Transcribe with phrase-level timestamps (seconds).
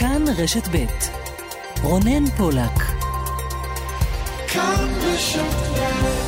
[0.00, 0.86] כאן רשת ב'
[1.82, 2.76] רונן פולק.
[4.48, 6.19] כאן רשת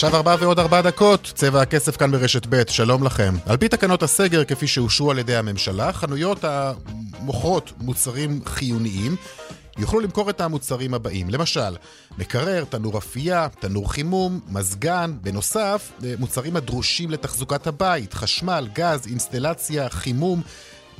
[0.00, 3.34] עכשיו ארבע ועוד ארבע דקות, צבע הכסף כאן ברשת ב', שלום לכם.
[3.46, 9.16] על פי תקנות הסגר כפי שאושרו על ידי הממשלה, חנויות המוכרות מוצרים חיוניים
[9.78, 11.30] יוכלו למכור את המוצרים הבאים.
[11.30, 11.76] למשל,
[12.18, 20.42] מקרר, תנור אפייה, תנור חימום, מזגן, בנוסף, מוצרים הדרושים לתחזוקת הבית, חשמל, גז, אינסטלציה, חימום,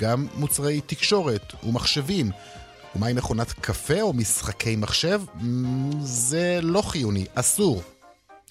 [0.01, 2.31] גם מוצרי תקשורת ומחשבים.
[2.97, 5.21] ומה עם מכונת קפה או משחקי מחשב?
[6.03, 7.83] זה לא חיוני, אסור.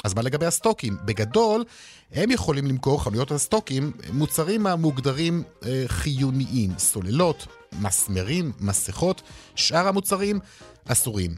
[0.04, 0.98] אז מה לגבי הסטוקים?
[1.06, 1.64] בגדול,
[2.12, 7.48] הם יכולים למכור, חנויות הסטוקים, מוצרים המוגדרים אה, חיוניים, סוללות,
[7.82, 9.22] מסמרים, מסכות,
[9.56, 10.40] שאר המוצרים
[10.88, 11.36] אסורים.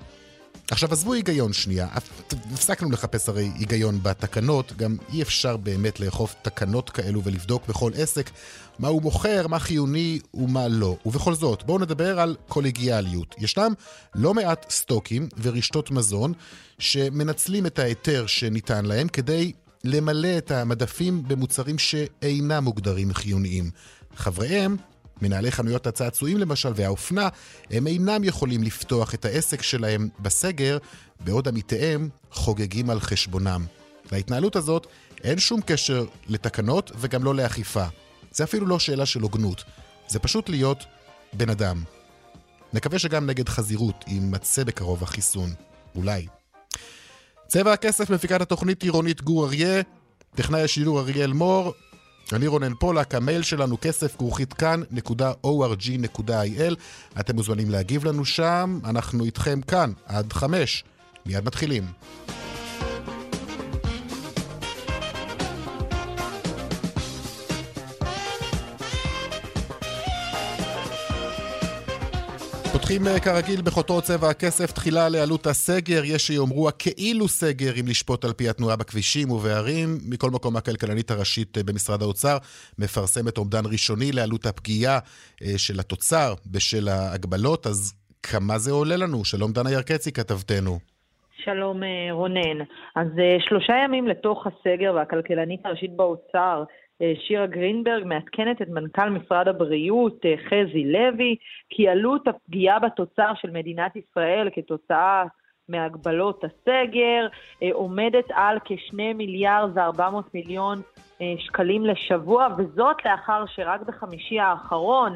[0.69, 1.87] עכשיו עזבו היגיון שנייה,
[2.53, 8.29] הפסקנו לחפש הרי היגיון בתקנות, גם אי אפשר באמת לאכוף תקנות כאלו ולבדוק בכל עסק
[8.79, 10.97] מה הוא מוכר, מה חיוני ומה לא.
[11.05, 13.35] ובכל זאת, בואו נדבר על קולגיאליות.
[13.37, 13.73] ישנם
[14.15, 16.33] לא מעט סטוקים ורשתות מזון
[16.79, 19.51] שמנצלים את ההיתר שניתן להם כדי
[19.83, 23.71] למלא את המדפים במוצרים שאינם מוגדרים חיוניים.
[24.15, 24.77] חבריהם
[25.21, 27.29] מנהלי חנויות הצעצועים למשל והאופנה,
[27.69, 30.77] הם אינם יכולים לפתוח את העסק שלהם בסגר,
[31.19, 33.65] בעוד עמיתיהם חוגגים על חשבונם.
[34.11, 34.87] להתנהלות הזאת
[35.23, 37.85] אין שום קשר לתקנות וגם לא לאכיפה.
[38.31, 39.63] זה אפילו לא שאלה של הוגנות,
[40.07, 40.83] זה פשוט להיות
[41.33, 41.83] בן אדם.
[42.73, 45.53] נקווה שגם נגד חזירות יימצא בקרוב החיסון.
[45.95, 46.27] אולי.
[47.47, 49.81] צבע הכסף מפיקת התוכנית עירונית גור אריה,
[50.35, 51.73] טכנאי השידור אריאל מור,
[52.33, 56.29] אני רונן פולק, המייל שלנו כסף כרוכית כאן.org.il
[57.19, 60.83] אתם מוזמנים להגיב לנו שם, אנחנו איתכם כאן עד חמש.
[61.25, 61.83] מיד מתחילים.
[72.91, 78.25] פותחים אה, כרגיל בחוטו צבע הכסף, תחילה לעלות הסגר, יש שיאמרו הכאילו סגר אם לשפוט
[78.25, 79.87] על פי התנועה בכבישים ובערים.
[80.11, 82.37] מכל מקום הכלכלנית הראשית אה, במשרד האוצר
[82.79, 84.99] מפרסמת אומדן ראשוני לעלות הפגיעה
[85.43, 87.93] אה, של התוצר בשל ההגבלות, אז
[88.23, 89.25] כמה זה עולה לנו?
[89.25, 90.79] שלום דנה ירקצי כתבתנו.
[91.43, 91.81] שלום
[92.11, 92.57] רונן.
[92.95, 93.07] אז
[93.49, 96.63] שלושה ימים לתוך הסגר והכלכלנית הראשית באוצר
[97.27, 101.35] שירה גרינברג מעדכנת את מנכ"ל משרד הבריאות אה, חזי לוי
[101.69, 105.23] כי עלות הפגיעה בתוצר של מדינת ישראל כתוצאה
[105.69, 107.27] מהגבלות הסגר
[107.63, 110.81] אה, עומדת על כשני מיליארד ו-400 מיליון
[111.37, 115.13] שקלים לשבוע, וזאת לאחר שרק בחמישי האחרון,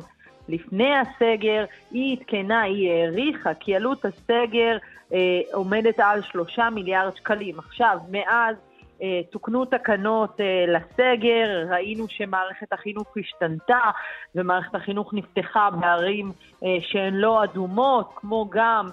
[0.49, 4.77] לפני הסגר, היא עדכנה, היא העריכה כי עלות הסגר
[5.53, 7.59] עומדת על שלושה מיליארד שקלים.
[7.59, 8.74] עכשיו, מאז אה,
[9.31, 13.79] תוקנו תקנות אה, לסגר, ראינו שמערכת החינוך השתנתה
[14.35, 16.31] ומערכת החינוך נפתחה בערים
[16.63, 18.89] אה, שהן לא אדומות, כמו גם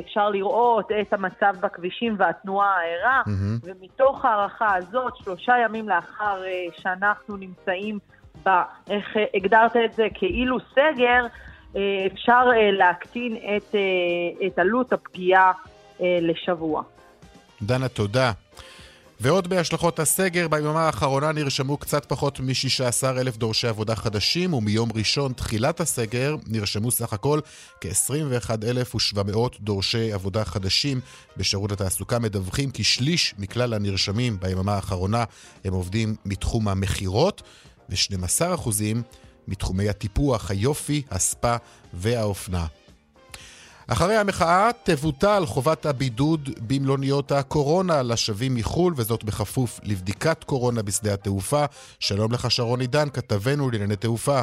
[0.00, 3.64] אפשר לראות את המצב בכבישים והתנועה הערה, mm-hmm.
[3.64, 6.42] ומתוך ההערכה הזאת, שלושה ימים לאחר
[6.76, 7.98] שאנחנו נמצאים
[8.46, 8.50] ב...
[8.90, 10.06] איך הגדרת את זה?
[10.14, 11.26] כאילו סגר,
[12.12, 13.74] אפשר להקטין את,
[14.46, 15.52] את עלות הפגיעה
[16.00, 16.82] לשבוע.
[17.62, 18.32] דנה, תודה.
[19.22, 25.32] ועוד בהשלכות הסגר, ביממה האחרונה נרשמו קצת פחות מ-16 אלף דורשי עבודה חדשים, ומיום ראשון,
[25.32, 27.40] תחילת הסגר, נרשמו סך הכל
[27.80, 31.00] כ-21,700 דורשי עבודה חדשים.
[31.36, 35.24] בשירות התעסוקה מדווחים כי שליש מכלל הנרשמים ביממה האחרונה
[35.64, 37.42] הם עובדים מתחום המכירות,
[37.90, 38.68] ו-12%
[39.48, 41.56] מתחומי הטיפוח, היופי, הספה
[41.94, 42.66] והאופנה.
[43.88, 51.64] אחרי המחאה תבוטל חובת הבידוד במלוניות הקורונה לשבים מחו"ל, וזאת בכפוף לבדיקת קורונה בשדה התעופה.
[52.00, 54.40] שלום לך שרון עידן, כתבנו לענייני תעופה.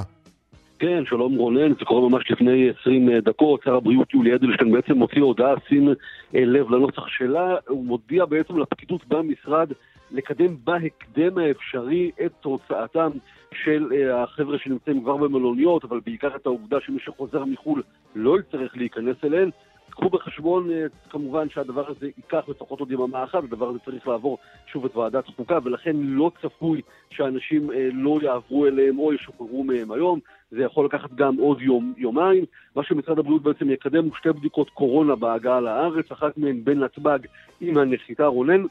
[0.80, 3.62] כן, שלום רונן, זה קורה ממש לפני 20 דקות.
[3.66, 5.90] שר הבריאות יולי אדלשטיין בעצם מוציא הודעה, שים
[6.34, 9.70] לב לנוסח שלה, הוא מודיע בעצם לפקידות במשרד
[10.12, 13.10] לקדם בהקדם האפשרי את תוצאתם
[13.54, 17.84] של אה, החבר'ה שנמצאים כבר במלוניות, אבל בעיקר את העובדה שמי שחוזר מחו"ל
[18.16, 19.50] לא יצטרך להיכנס אליהן.
[19.90, 24.38] קחו בחשבון אה, כמובן שהדבר הזה ייקח לפחות עוד יממה אחת, הדבר הזה צריך לעבור
[24.72, 29.92] שוב את ועדת החוקה, ולכן לא צפוי שאנשים אה, לא יעברו אליהם או ישוחררו מהם
[29.92, 30.20] היום.
[30.52, 32.46] זה יכול לקחת גם עוד יום, יומיים.
[32.76, 37.20] מה שמשרד הבריאות בעצם יקדם הוא שתי בדיקות קורונה בהגעה לארץ, אחת מהן בין נתב"ג
[37.62, 38.64] עם הנחיתה רונן,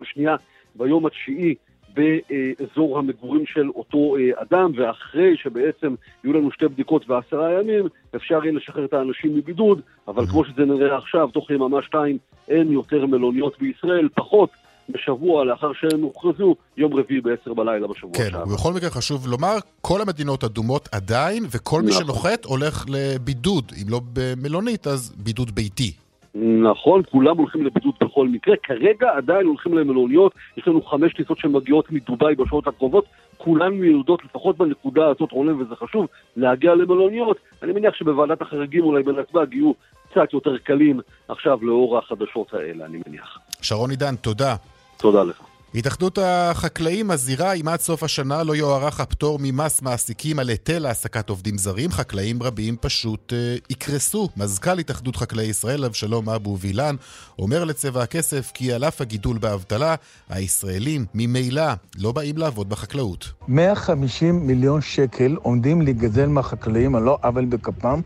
[0.00, 0.36] השנייה
[0.78, 1.54] ביום התשיעי
[1.96, 5.94] באזור המגורים של אותו אה, אדם, ואחרי שבעצם
[6.24, 7.84] יהיו לנו שתי בדיקות ועשרה ימים,
[8.16, 12.18] אפשר יהיה לשחרר את האנשים מבידוד, אבל כמו שזה נראה עכשיו, תוך יממה שתיים
[12.48, 14.50] אין יותר מלוניות בישראל, פחות
[14.88, 18.42] בשבוע לאחר שהם הוכרזו, יום רביעי ב-10 בלילה בשבוע כן, שעבר.
[18.48, 22.04] ובכל מקרה חשוב לומר, כל המדינות אדומות עדיין, וכל מי נכון.
[22.04, 23.72] שנוחת הולך לבידוד.
[23.82, 25.92] אם לא במלונית, אז בידוד ביתי.
[26.42, 28.54] נכון, כולם הולכים לבידוד בכל מקרה.
[28.62, 33.04] כרגע עדיין הולכים למלוניות, יש לנו חמש טיסות שמגיעות מדובאי בשעות הקרובות,
[33.36, 36.06] כולן מיועדות לפחות בנקודה הזאת, רונן, וזה חשוב,
[36.36, 37.36] להגיע למלוניות.
[37.62, 39.72] אני מניח שבוועדת החריגים אולי בנתב"ג יהיו
[40.10, 43.38] קצת יותר קלים עכשיו לאור החדשות האלה, אני מניח.
[43.62, 44.56] שרון עידן, תודה.
[44.96, 45.55] תודה לך.
[45.76, 51.30] התאחדות החקלאים מזהירה אם עד סוף השנה לא יוארך הפטור ממס מעסיקים על היטל העסקת
[51.30, 54.28] עובדים זרים, חקלאים רבים פשוט אה, יקרסו.
[54.36, 56.96] מזכ"ל התאחדות חקלאי ישראל, אבשלום אבו וילן,
[57.38, 59.94] אומר לצבע הכסף כי על אף הגידול באבטלה,
[60.28, 63.32] הישראלים ממילא לא באים לעבוד בחקלאות.
[63.48, 68.00] 150 מיליון שקל עומדים להיגזל מהחקלאים על לא עוול בכפם.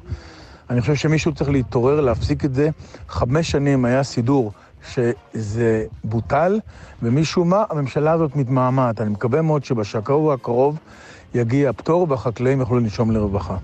[0.71, 2.69] אני חושב שמישהו צריך להתעורר, להפסיק את זה.
[3.09, 4.53] חמש שנים היה סידור
[4.93, 6.61] שזה בוטל,
[7.03, 9.01] ומשום מה הממשלה הזאת מתמהמהת.
[9.01, 10.79] אני מקווה מאוד שבשבוע הקרוב
[11.35, 13.57] יגיע הפטור והחקלאים יוכלו לנשום לרווחה.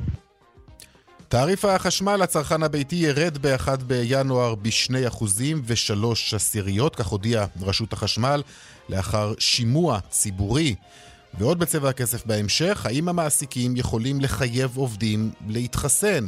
[1.28, 5.24] תעריף החשמל לצרכן הביתי ירד ב-1 בינואר ב-2%
[5.64, 8.42] ו-3 עשיריות, כך הודיעה רשות החשמל
[8.88, 10.74] לאחר שימוע ציבורי.
[11.38, 16.26] ועוד בצבע הכסף בהמשך, האם המעסיקים יכולים לחייב עובדים להתחסן?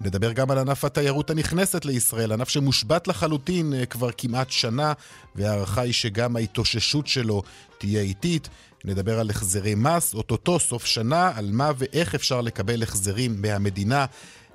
[0.00, 4.92] נדבר גם על ענף התיירות הנכנסת לישראל, ענף שמושבת לחלוטין אה, כבר כמעט שנה,
[5.34, 7.42] וההערכה היא שגם ההתאוששות שלו
[7.78, 8.48] תהיה איטית.
[8.84, 14.06] נדבר על החזרי מס, אוטוטו סוף שנה, על מה ואיך אפשר לקבל החזרים מהמדינה.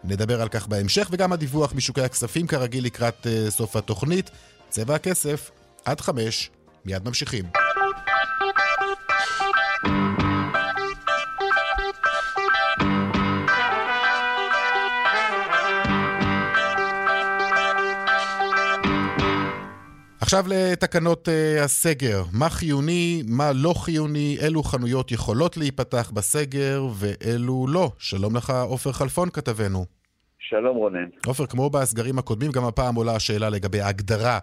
[0.03, 4.29] נדבר על כך בהמשך, וגם הדיווח משוקי הכספים כרגיל לקראת uh, סוף התוכנית.
[4.69, 5.51] צבע הכסף,
[5.85, 6.49] עד חמש,
[6.85, 7.70] מיד ממשיכים.
[20.33, 22.23] עכשיו לתקנות uh, הסגר.
[22.33, 27.91] מה חיוני, מה לא חיוני, אילו חנויות יכולות להיפתח בסגר ואילו לא.
[27.97, 29.85] שלום לך, עופר חלפון כתבנו.
[30.39, 31.05] שלום רונן.
[31.25, 34.39] עופר, כמו בסגרים הקודמים, גם הפעם עולה השאלה לגבי ההגדרה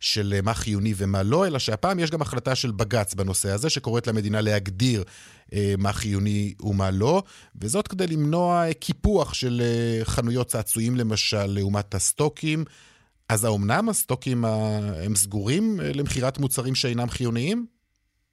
[0.00, 3.70] של uh, מה חיוני ומה לא, אלא שהפעם יש גם החלטה של בג"ץ בנושא הזה,
[3.70, 5.04] שקוראת למדינה להגדיר
[5.50, 7.22] uh, מה חיוני ומה לא,
[7.60, 12.64] וזאת כדי למנוע קיפוח של uh, חנויות צעצועים למשל, לעומת הסטוקים.
[13.32, 14.44] אז האומנם הסטוקים
[15.06, 15.62] הם סגורים
[15.98, 17.66] למכירת מוצרים שאינם חיוניים?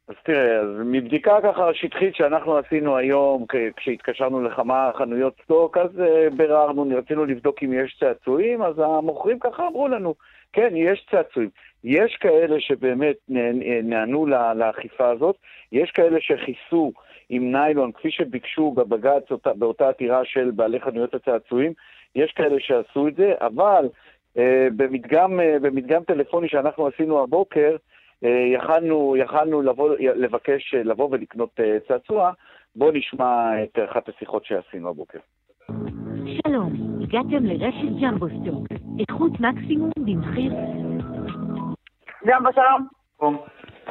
[0.08, 3.46] אז תראה, אז מבדיקה ככה שטחית שאנחנו עשינו היום,
[3.78, 5.90] כשהתקשרנו לכמה חנויות סטוק, אז
[6.38, 10.16] ביררנו, רצינו לבדוק אם יש צעצועים, אז המוכרים ככה אמרו לנו,
[10.54, 11.50] כן, יש צעצועים.
[11.84, 13.16] יש כאלה שבאמת
[13.84, 15.36] נענו לאכיפה הזאת,
[15.72, 16.92] יש כאלה שכיסו
[17.30, 19.24] עם ניילון, כפי שביקשו בבג"ץ
[19.56, 21.74] באותה עתירה של בעלי חנויות הצעצועים,
[22.16, 23.88] יש כאלה שעשו את זה, אבל...
[24.76, 27.76] במדגם, במדגם טלפוני שאנחנו עשינו הבוקר,
[28.54, 32.32] יכלנו, יכלנו לבוא, לבקש לבוא ולקנות צעצוע.
[32.76, 35.20] בואו נשמע את אחת השיחות שעשינו הבוקר.
[36.48, 38.68] שלום, הגעתם לרשת ג'מבו סטוק.
[39.00, 40.54] איכות מקסימום במחיר...
[42.28, 42.88] ג'מבו שלום.
[43.20, 43.38] שלום.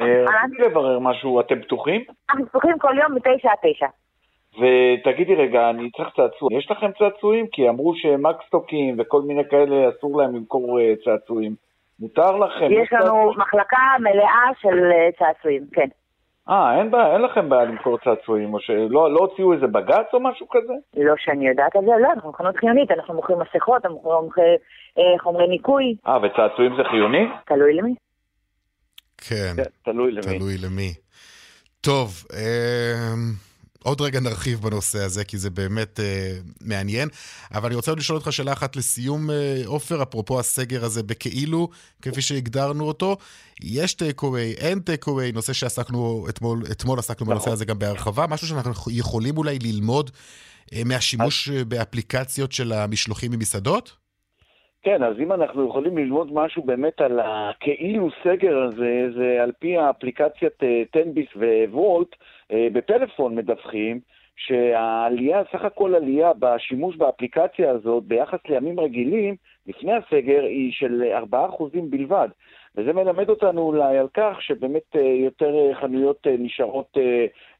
[0.01, 2.05] רציתי לברר משהו, אתם פתוחים?
[2.31, 3.87] אנחנו פתוחים כל יום מתשע עד תשע.
[4.59, 6.49] ותגידי רגע, אני צריך צעצוע.
[6.59, 7.47] יש לכם צעצועים?
[7.53, 11.55] כי אמרו שמקסטוקים וכל מיני כאלה אסור להם למכור צעצועים.
[12.01, 12.69] מותר לכם?
[12.71, 14.79] יש לנו מחלקה מלאה של
[15.19, 15.89] צעצועים, כן.
[16.49, 20.21] אה, אין בעיה, אין לכם בעיה למכור צעצועים, או שלא לא הוציאו איזה בג"ץ או
[20.21, 20.73] משהו כזה?
[20.97, 24.57] לא שאני יודעת על זה, לא, אנחנו חנות חיונית, אנחנו מוכרים מסכות, אנחנו מוכרים
[24.99, 25.97] אה, חומרי ניקוי.
[26.07, 27.27] אה, וצעצועים זה חיוני?
[27.47, 27.95] תלוי למי.
[29.19, 30.39] כן, כן תלוי למי.
[30.39, 30.91] תלוי למי.
[31.81, 33.46] טוב, אה...
[33.87, 37.09] עוד רגע נרחיב בנושא הזה, כי זה באמת אה, מעניין.
[37.55, 39.21] אבל אני רוצה עוד לשאול אותך שאלה אחת לסיום,
[39.67, 41.69] עופר, אה, אפרופו הסגר הזה בכאילו,
[42.03, 43.17] כפי שהגדרנו אותו.
[43.63, 48.93] יש טייק-אווי, אין טייק-אווי, נושא שעסקנו אתמול, אתמול עסקנו בנושא הזה גם בהרחבה, משהו שאנחנו
[48.93, 50.11] יכולים אולי ללמוד
[50.73, 51.65] אה, מהשימוש אז...
[51.69, 53.97] באפליקציות של המשלוחים ממסעדות?
[54.83, 59.77] כן, אז אם אנחנו יכולים ללמוד משהו באמת על הכאילו סגר הזה, זה על פי
[59.77, 60.59] האפליקציית
[60.93, 61.29] טנביס
[61.71, 62.09] ווולט,
[62.53, 64.01] בפלאפון מדווחים
[64.37, 69.37] שהעלייה, סך הכל עלייה בשימוש באפליקציה הזאת ביחס לימים רגילים,
[69.67, 71.37] לפני הסגר היא של 4%
[71.91, 72.29] בלבד.
[72.77, 76.97] וזה מלמד אותנו אולי על כך שבאמת אה, יותר אה, חנויות אה, נשארות,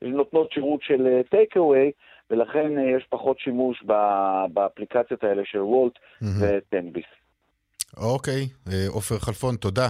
[0.03, 1.91] נותנות שירות של טייק אווי,
[2.31, 3.85] ולכן יש פחות שימוש
[4.53, 5.93] באפליקציות האלה של וולט
[6.41, 7.05] וטנביס.
[7.97, 8.49] אוקיי,
[8.89, 9.89] עופר חלפון, תודה.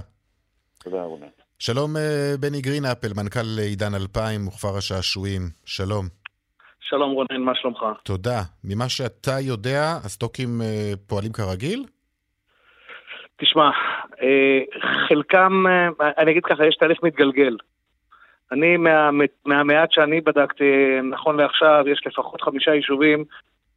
[0.84, 1.45] תודה, רונן.
[1.58, 1.90] שלום
[2.40, 5.42] בני גרינאפל, מנכ"ל עידן 2000 וכפר השעשועים.
[5.64, 6.04] שלום.
[6.80, 7.80] שלום רונן, מה שלומך?
[8.04, 8.40] תודה.
[8.64, 10.48] ממה שאתה יודע, הסטוקים
[11.06, 11.84] פועלים כרגיל?
[13.36, 13.70] תשמע,
[14.22, 14.60] אה,
[15.08, 17.56] חלקם, אה, אני אגיד ככה, יש תהליך מתגלגל.
[18.52, 19.10] אני, מה,
[19.44, 23.24] מהמעט שאני בדקתי, נכון לעכשיו, יש לפחות חמישה יישובים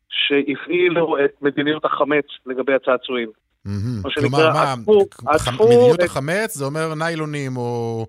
[0.09, 3.29] שהפעילו את מדיניות החמץ לגבי הצעצועים.
[4.20, 4.75] כלומר, מה,
[5.54, 8.06] מדיניות החמץ זה אומר ניילונים או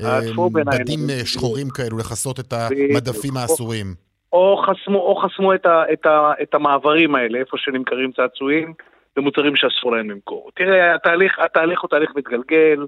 [0.00, 0.20] אה,
[0.52, 3.86] בדים שחורים כאלו לכסות את המדפים האסורים.
[4.32, 8.74] או חסמו, או חסמו את, ה, את, ה, את המעברים האלה, איפה שנמכרים צעצועים.
[9.16, 10.50] במוצרים שאסור להם למכור.
[10.54, 12.86] תראה, התהליך, התהליך הוא תהליך מתגלגל.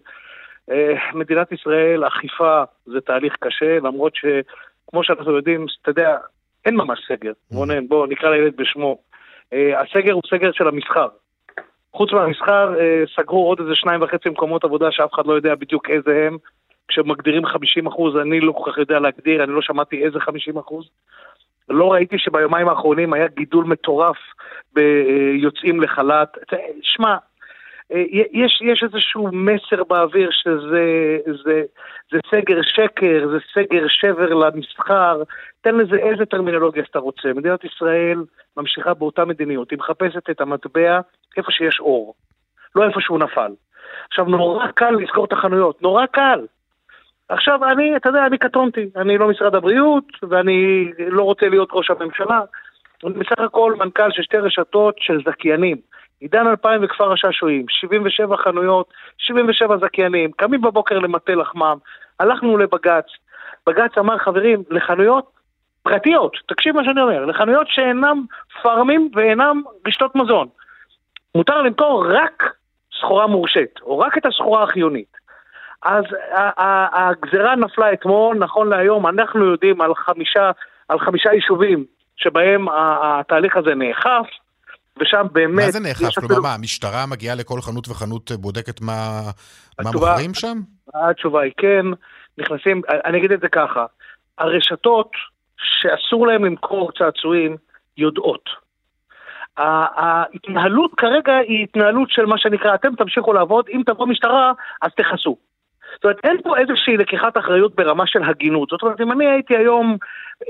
[0.71, 6.17] אה, מדינת ישראל, אכיפה זה תהליך קשה, למרות שכמו שאנחנו יודעים, אתה יודע,
[6.65, 7.31] אין ממש סגר.
[7.31, 7.57] Mm.
[7.57, 8.99] רונן, בוא נקרא לילד בשמו.
[9.53, 11.09] אה, הסגר הוא סגר של המסחר.
[11.95, 15.91] חוץ מהמסחר, אה, סגרו עוד איזה שניים וחצי מקומות עבודה שאף אחד לא יודע בדיוק
[15.91, 16.37] איזה הם.
[16.89, 20.89] כשמגדירים 50 אחוז, אני לא כל כך יודע להגדיר, אני לא שמעתי איזה 50 אחוז.
[21.69, 24.17] לא ראיתי שביומיים האחרונים היה גידול מטורף
[24.75, 26.39] ביוצאים לחל"ת.
[26.83, 27.17] שמע,
[28.33, 31.63] יש, יש איזשהו מסר באוויר שזה זה,
[32.13, 35.23] זה סגר שקר, זה סגר שבר למסחר,
[35.61, 37.29] תן לזה איזה טרמינולוגיה שאתה רוצה.
[37.35, 38.25] מדינת ישראל
[38.57, 41.01] ממשיכה באותה מדיניות, היא מחפשת את המטבע
[41.37, 42.15] איפה שיש אור,
[42.75, 43.53] לא איפה שהוא נפל.
[44.09, 46.47] עכשיו, נורא קל לסגור את החנויות, נורא קל.
[47.29, 51.91] עכשיו, אני, אתה יודע, אני קטונתי, אני לא משרד הבריאות, ואני לא רוצה להיות ראש
[51.91, 52.41] הממשלה.
[53.05, 55.77] אני בסך הכל מנכ"ל של שתי רשתות של זכיינים.
[56.25, 61.77] עידן 2000 וכפר השעשועים, 77 חנויות, 77 זכיינים, קמים בבוקר למטה לחמם,
[62.21, 63.05] הלכנו לבג"ץ,
[63.67, 65.31] בג"ץ אמר, חברים, לחנויות
[65.83, 68.25] פרטיות, תקשיב מה שאני אומר, לחנויות שאינם
[68.63, 70.49] פארמים ואינם רשתות מזון,
[71.35, 72.53] מותר למכור רק
[72.99, 75.17] סחורה מורשית, או רק את הסחורה החיונית.
[75.83, 76.05] אז
[76.97, 80.51] הגזרה נפלה אתמול, נכון להיום, אנחנו יודעים על חמישה,
[80.89, 81.85] על חמישה יישובים
[82.17, 84.27] שבהם התהליך הזה נאכף,
[85.01, 85.65] ושם באמת...
[85.65, 86.19] מה זה נאכף?
[86.19, 89.21] כלומר, מה, המשטרה מגיעה לכל חנות וחנות, בודקת מה,
[89.83, 90.59] מה מוכרים שם?
[90.95, 91.87] התשובה היא כן,
[92.39, 93.87] נכנסים, אני אגיד את זה ככה,
[94.39, 95.11] הרשתות
[95.59, 97.57] שאסור להם למכור צעצועים
[97.97, 98.65] יודעות.
[99.57, 105.37] ההתנהלות כרגע היא התנהלות של מה שנקרא, אתם תמשיכו לעבוד, אם תבוא משטרה, אז תכסו.
[105.95, 108.69] זאת אומרת, אין פה איזושהי לקיחת אחריות ברמה של הגינות.
[108.71, 109.97] זאת אומרת, אם אני הייתי היום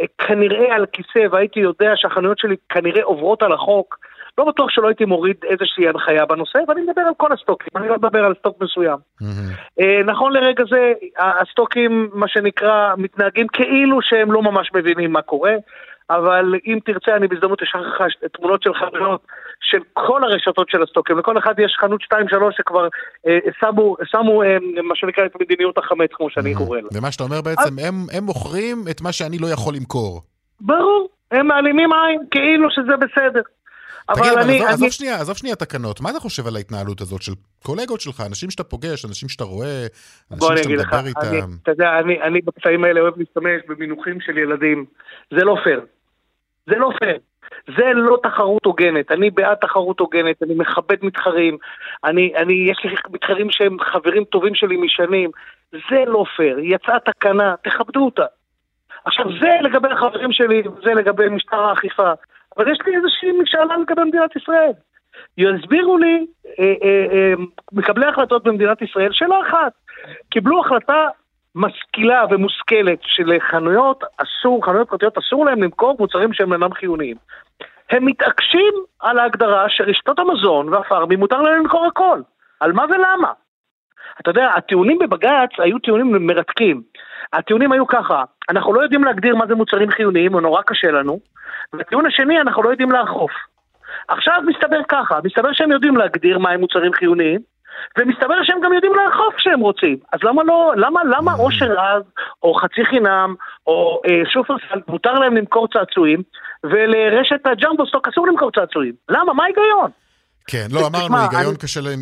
[0.01, 3.99] אה, כנראה על כיסא והייתי יודע שהחנויות שלי כנראה עוברות על החוק,
[4.39, 7.95] לא בטוח שלא הייתי מוריד איזושהי הנחיה בנושא, ואני מדבר על כל הסטוקים, אני לא
[7.95, 8.99] מדבר על סטוק מסוים.
[9.23, 9.85] Mm-hmm.
[10.05, 15.55] נכון לרגע זה, הסטוקים, מה שנקרא, מתנהגים כאילו שהם לא ממש מבינים מה קורה.
[16.11, 19.27] אבל אם תרצה, אני בהזדמנות אשלח לך תמונות של חנויות
[19.61, 21.19] של כל הרשתות של הסטוקים.
[21.19, 22.15] לכל אחד יש חנות 2-3
[22.51, 22.89] שכבר
[23.27, 26.89] אה, שמו, שמו אה, מה שנקרא את מדיניות החמץ, כמו שאני קורא לה.
[26.93, 30.21] ומה שאתה אומר בעצם, הם, הם מוכרים את מה שאני לא יכול למכור.
[30.61, 33.43] ברור, הם מעלימים עין, כאילו שזה בסדר.
[34.07, 34.75] תגיד, אבל אני, עזוב, אני...
[34.75, 37.33] עזוב שנייה, עזוב שנייה תקנות, מה אתה חושב על ההתנהלות הזאת של
[37.63, 39.87] קולגות שלך, אנשים שאתה פוגש, אנשים שאתה רואה,
[40.33, 41.21] אנשים שאתה מדבר לך, איתם?
[41.31, 44.85] אני, אתה יודע, אני, אני בקטעים האלה אוהב להשתמש במינוחים של ילדים,
[45.31, 45.81] זה לא פייר.
[46.67, 47.19] זה לא פייר.
[47.77, 51.57] זה לא תחרות הוגנת, אני בעד תחרות הוגנת, אני מכבד מתחרים,
[52.05, 55.31] אני, אני, יש לי מתחרים שהם חברים טובים שלי משנים,
[55.73, 58.25] זה לא פייר, יצאה תקנה, תכבדו אותה.
[59.05, 62.13] עכשיו זה לגבי החברים שלי, זה לגבי משטר האכיפה,
[62.57, 64.73] אבל יש לי איזושהי משאלה לגבי מדינת ישראל.
[65.39, 66.27] יסבירו לי
[66.59, 67.33] אה, אה, אה,
[67.73, 69.73] מקבלי החלטות במדינת ישראל, שאלה אחת,
[70.31, 71.09] קיבלו החלטה
[71.55, 77.17] משכילה ומושכלת שלחנויות אסור, חנויות פרטיות אסור להם למכור מוצרים שהם אינם חיוניים.
[77.91, 82.21] הם מתעקשים על ההגדרה שרשתות המזון והפארמים מותר להם למכור הכל.
[82.61, 83.33] על מה ולמה?
[84.21, 86.83] אתה יודע, הטיעונים בבג"ץ היו טיעונים מרתקים.
[87.35, 91.21] הטיעונים היו ככה, אנחנו לא יודעים להגדיר מה זה מוצרים חיוניים, או נורא קשה לנו,
[91.73, 93.31] והטיעון השני, אנחנו לא יודעים לאכוף.
[94.09, 97.41] עכשיו מסתבר ככה, מסתבר שהם יודעים להגדיר מהם מוצרים חיוניים,
[97.99, 99.97] ומסתבר שהם גם יודעים לאכוף כשהם רוצים.
[100.13, 101.35] אז למה לא, למה, למה.
[101.35, 102.03] אושר עז,
[102.43, 103.35] או חצי חינם,
[103.67, 106.23] או אה, שופרסל, מותר להם למכור צעצועים,
[106.65, 108.93] ולרשת הג'מבוסטוק אסור למכור צעצועים?
[109.09, 109.33] למה?
[109.33, 109.91] מה ההיגיון?
[110.47, 111.55] כן, לא, אמרנו, היגיון.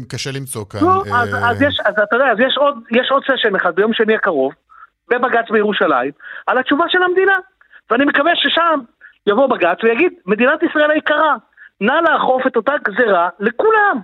[0.09, 0.81] קשה, למצוא כאן.
[0.83, 1.51] לא, אה...
[1.51, 1.63] אז,
[2.03, 2.39] אתה יודע, אז
[2.91, 4.53] יש עוד סשן אחד ביום שני הקרוב,
[5.13, 6.11] בבג"ץ בירושלים,
[6.47, 7.37] על התשובה של המדינה.
[7.91, 8.81] ואני מקווה ששם
[9.27, 11.37] יבוא בג"ץ ויגיד, מדינת ישראל היקרה,
[11.81, 13.99] נא לאכוף את אותה גזרה לכולם.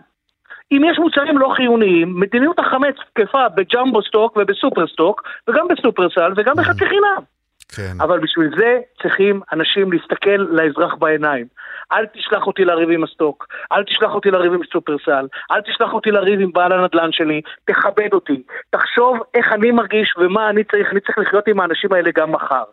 [0.72, 6.54] אם יש מוצרים לא חיוניים, מדיניות החמץ תקפה בג'מבו סטוק ובסופר סטוק, וגם בסופרסל וגם
[6.56, 7.37] בחצי חינם.
[7.68, 7.92] כן.
[8.00, 11.46] אבל בשביל זה צריכים אנשים להסתכל לאזרח בעיניים.
[11.92, 16.10] אל תשלח אותי לריב עם הסטוק, אל תשלח אותי לריב עם סופרסל, אל תשלח אותי
[16.10, 21.00] לריב עם בעל הנדל"ן שלי, תכבד אותי, תחשוב איך אני מרגיש ומה אני צריך, אני
[21.00, 22.64] צריך לחיות עם האנשים האלה גם מחר.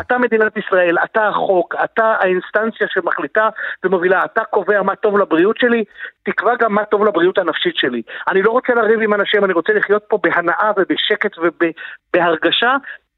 [0.00, 3.48] אתה מדינת ישראל, אתה החוק, אתה האינסטנציה שמחליטה
[3.84, 5.84] ומובילה, אתה קובע מה טוב לבריאות שלי,
[6.22, 8.02] תקבע גם מה טוב לבריאות הנפשית שלי.
[8.28, 12.76] אני לא רוצה לריב עם אנשים, אני רוצה לחיות פה בהנאה ובשקט ובהרגשה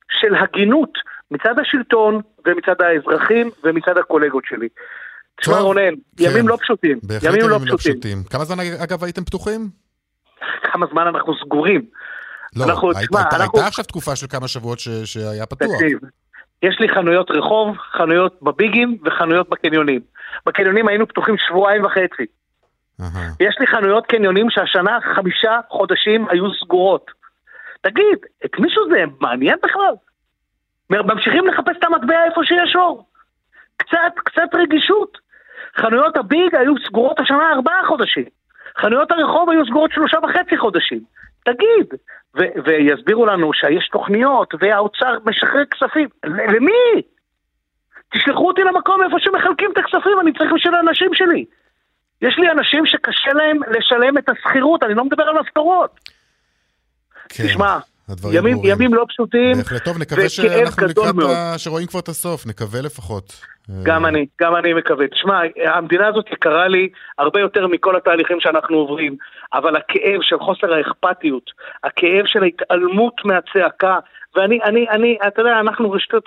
[0.09, 0.99] של הגינות
[1.31, 4.69] מצד השלטון ומצד האזרחים ומצד הקולגות שלי.
[5.41, 5.81] תשמע רונן,
[6.17, 6.25] כן.
[6.25, 8.01] ימים לא פשוטים, בהחלט ימים לא ימים לא פשוטים.
[8.01, 8.19] פשוטים.
[8.31, 9.69] כמה זמן אגב הייתם פתוחים?
[10.63, 11.83] כמה זמן אנחנו סגורים.
[12.57, 15.69] לא, אנחנו- היית- תשמע, הייתה אנחנו- הייתה עכשיו תקופה של כמה שבועות ש- שהיה פתוח.
[15.81, 15.99] תקשיב,
[16.63, 20.01] יש לי חנויות רחוב, חנויות בביגים וחנויות בקניונים.
[20.47, 22.27] בקניונים היינו פתוחים שבועיים וחצי.
[23.01, 23.31] אהה.
[23.41, 27.11] יש לי חנויות קניונים שהשנה חמישה חודשים היו סגורות.
[27.83, 29.95] תגיד, את מישהו זה מעניין בכלל?
[30.91, 33.07] ממשיכים לחפש את המטבע איפה שיש אור.
[33.77, 35.19] קצת, קצת רגישות.
[35.77, 38.25] חנויות הביג היו סגורות השנה ארבעה חודשים.
[38.79, 41.01] חנויות הרחוב היו סגורות שלושה וחצי חודשים.
[41.45, 41.87] תגיד,
[42.37, 46.09] ו- ויסבירו לנו שיש תוכניות והאוצר משחרר כספים.
[46.25, 47.03] למי?
[48.13, 51.45] תשלחו אותי למקום איפה שמחלקים את הכספים, אני צריך בשביל האנשים שלי.
[52.23, 56.01] יש לי אנשים שקשה להם לשלם את השכירות, אני לא מדבר על משכורות.
[57.29, 58.73] כן, תשמע, הדברים ימים, ברורים.
[58.73, 61.15] ימים לא פשוטים, בהחלט טוב, נקווה שאנחנו לקראת.
[61.37, 63.41] ה- שרואים כבר את הסוף, נקווה לפחות.
[63.83, 65.09] גם אני, גם אני מקווה.
[65.09, 65.41] תשמע,
[65.75, 69.17] המדינה הזאת יקרה לי הרבה יותר מכל התהליכים שאנחנו עוברים,
[69.55, 71.51] אבל הכאב של חוסר האכפתיות,
[71.85, 73.99] הכאב של ההתעלמות מהצעקה,
[74.37, 76.25] ואני, אני, אני, אתה יודע, אנחנו רשתות,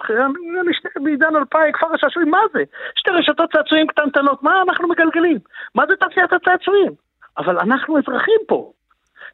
[0.62, 2.64] אני שתי- בעידן אלפיים, כפר השעשועים, מה זה?
[2.96, 5.38] שתי רשתות צעצועים קטנטנות, מה אנחנו מגלגלים?
[5.76, 6.92] מה זה תעשיית הצעצועים?
[7.38, 8.72] אבל אנחנו אזרחים פה.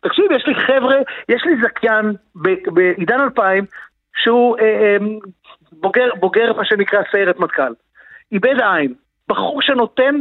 [0.03, 0.95] תקשיב, יש לי חבר'ה,
[1.29, 2.13] יש לי זכיין
[2.65, 3.65] בעידן 2000,
[4.15, 4.97] שהוא אה, אה,
[5.71, 7.73] בוגר, בוגר מה שנקרא סיירת מטכ"ל.
[8.31, 8.93] איבד עין.
[9.27, 10.15] בחור שנותן,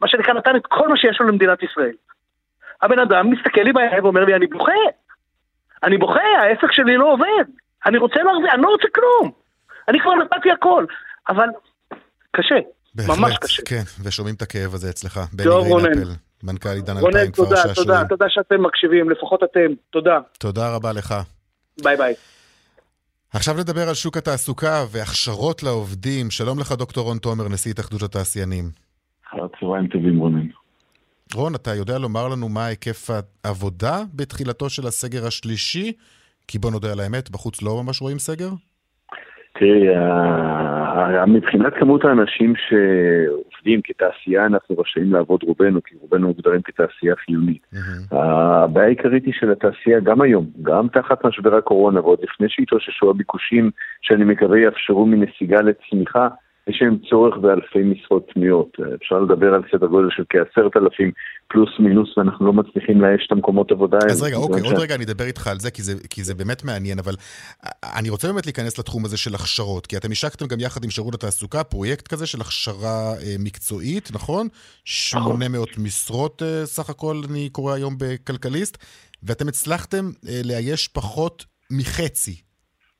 [0.00, 1.94] מה שנקרא, נתן את כל מה שיש לו למדינת ישראל.
[2.82, 4.72] הבן אדם מסתכל לי בעיניים ואומר לי, אני בוכה.
[5.82, 7.44] אני בוכה, העסק שלי לא עובד.
[7.86, 9.32] אני רוצה להרוויח, אני לא רוצה כלום.
[9.88, 10.84] אני כבר נתתי הכל.
[11.28, 11.48] אבל
[12.32, 12.54] קשה,
[12.94, 13.62] ממש בהחלט, קשה.
[13.66, 15.20] כן, ושומעים את הכאב הזה אצלך.
[15.32, 15.46] בני.
[15.48, 16.10] ריינפל,
[16.42, 18.06] מנכ"ל עידן 2000 כפר תודה, תודה, שעשועים.
[18.08, 19.74] תודה שאתם מקשיבים, לפחות אתם.
[19.90, 20.18] תודה.
[20.38, 21.14] תודה רבה לך.
[21.82, 22.14] ביי ביי.
[23.34, 26.30] עכשיו נדבר על שוק התעסוקה והכשרות לעובדים.
[26.30, 28.64] שלום לך, דוקטור רון תומר, נשיא התאחדות התעשיינים.
[29.28, 30.46] אחר צהריים טובים, רונן.
[31.34, 33.10] רון, אתה יודע לומר לנו מה היקף
[33.44, 35.92] העבודה בתחילתו של הסגר השלישי?
[36.48, 38.48] כי בוא נודה על האמת, בחוץ לא ממש רואים סגר?
[39.58, 39.86] תראי,
[41.26, 42.54] מבחינת כמות האנשים
[43.66, 47.66] שעובדים כתעשייה, אנחנו רשאים לעבוד רובנו, כי רובנו מוגדרים כתעשייה חיונית.
[48.10, 53.70] הבעיה העיקרית היא של התעשייה גם היום, גם תחת משבר הקורונה, ועוד לפני שהתאוששו הביקושים,
[54.02, 56.28] שאני מקווה יאפשרו מנסיגה לצמיחה,
[56.68, 58.76] יש להם צורך באלפי משרות פנויות.
[58.94, 61.10] אפשר לדבר על סדר גודל של כעשרת אלפים
[61.48, 63.98] פלוס מינוס, ואנחנו לא מצליחים לאייש את המקומות עבודה.
[64.10, 66.34] אז רגע, אוקיי, מכיוון עוד רגע אני אדבר איתך על זה, כי זה, כי זה
[66.34, 67.12] באמת מעניין, אבל
[67.98, 71.14] אני רוצה באמת להיכנס לתחום הזה של הכשרות, כי אתם השקתם גם יחד עם שירות
[71.14, 74.48] התעסוקה פרויקט כזה של הכשרה אה, מקצועית, נכון?
[74.84, 78.78] 800 משרות אה, סך הכל, אני קורא היום בכלכליסט,
[79.22, 82.45] ואתם הצלחתם אה, לאייש פחות מחצי.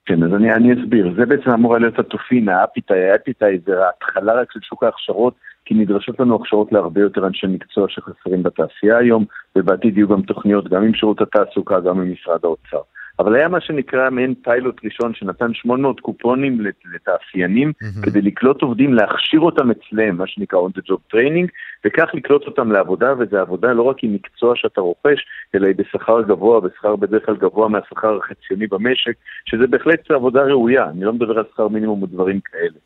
[0.06, 1.14] כן, אז אני, אני אסביר.
[1.16, 6.20] זה בעצם אמור להיות התופין, האפיטאי, האפיטאי זה ההתחלה רק של שוק ההכשרות, כי נדרשות
[6.20, 9.24] לנו הכשרות להרבה יותר אנשי מקצוע שחסרים בתעשייה היום,
[9.56, 12.80] ובעתיד יהיו גם תוכניות, גם עם שירות התעסוקה, גם עם משרד האוצר.
[13.18, 18.94] אבל היה מה שנקרא מעין פיילוט ראשון שנתן 800 קופונים לת- לתעשיינים כדי לקלוט עובדים,
[18.94, 21.46] להכשיר אותם אצלם, מה שנקרא on the job training,
[21.84, 26.22] וכך לקלוט אותם לעבודה, וזו עבודה לא רק עם מקצוע שאתה רוכש, אלא היא בשכר
[26.22, 29.12] גבוה, בשכר בדרך כלל גבוה מהשכר החציוני במשק,
[29.44, 32.78] שזה בהחלט עבודה ראויה, אני לא מדבר על שכר מינימום ודברים כאלה.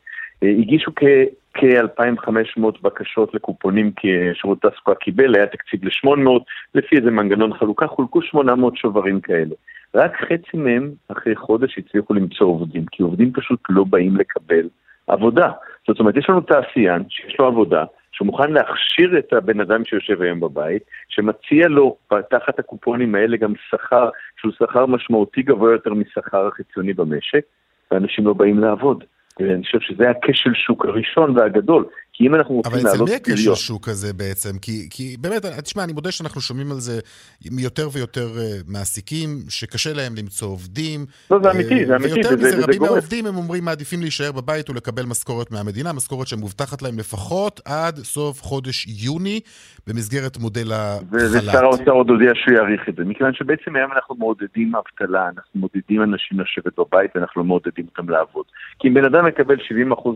[0.43, 6.31] אה, הגישו כ- כ-2,500 בקשות לקופונים כשירות תעסוקה קיבל, היה תקציב ל-800,
[6.75, 9.55] לפי איזה מנגנון חלוקה, חולקו 800 שוברים כאלה.
[9.95, 14.69] רק חצי מהם אחרי חודש הצליחו למצוא עובדים, כי עובדים פשוט לא באים לקבל
[15.07, 15.51] עבודה.
[15.89, 20.23] זאת אומרת, יש לנו תעשיין שיש לו עבודה, שהוא מוכן להכשיר את הבן אדם שיושב
[20.23, 21.97] היום בבית, שמציע לו
[22.31, 27.41] תחת הקופונים האלה גם שכר שהוא שכר משמעותי גבוה יותר משכר החיצוני במשק,
[27.91, 29.05] ואנשים לא באים לעבוד.
[29.39, 31.85] ואני חושב שזה הכשל שוק הראשון והגדול,
[32.21, 33.55] כי אם אנחנו רוצים אבל אצל לעלות מי הכשל.
[33.55, 34.59] שוק הזה בעצם?
[34.63, 37.01] כי, כי באמת, תשמע, אני מודה שאנחנו שומעים על זה
[37.51, 41.07] מיותר ויותר אה, מעסיקים, שקשה להם למצוא עובדים.
[41.31, 42.83] לא, זה אמיתי, זה אמיתי, ויותר זה- מזה, זה- זה רבים.
[42.83, 48.43] מהעובדים, הם אומרים, מעדיפים להישאר בבית ולקבל משכורת מהמדינה, משכורת שמובטחת להם לפחות עד סוף
[48.43, 49.41] חודש יוני,
[49.87, 50.67] במסגרת מודל
[51.13, 51.55] ושר החל"ת.
[51.55, 56.03] האוצר עוד הודיע שהוא יאריך את זה, מכיוון שבעצם היום אנחנו מעודדים אבטלה, אנחנו מעודדים
[56.03, 58.45] אנשים לשבת בבית ואנחנו לא מעודדים אותם לעבוד.
[58.79, 59.63] כי אם בן אדם מקבל 70%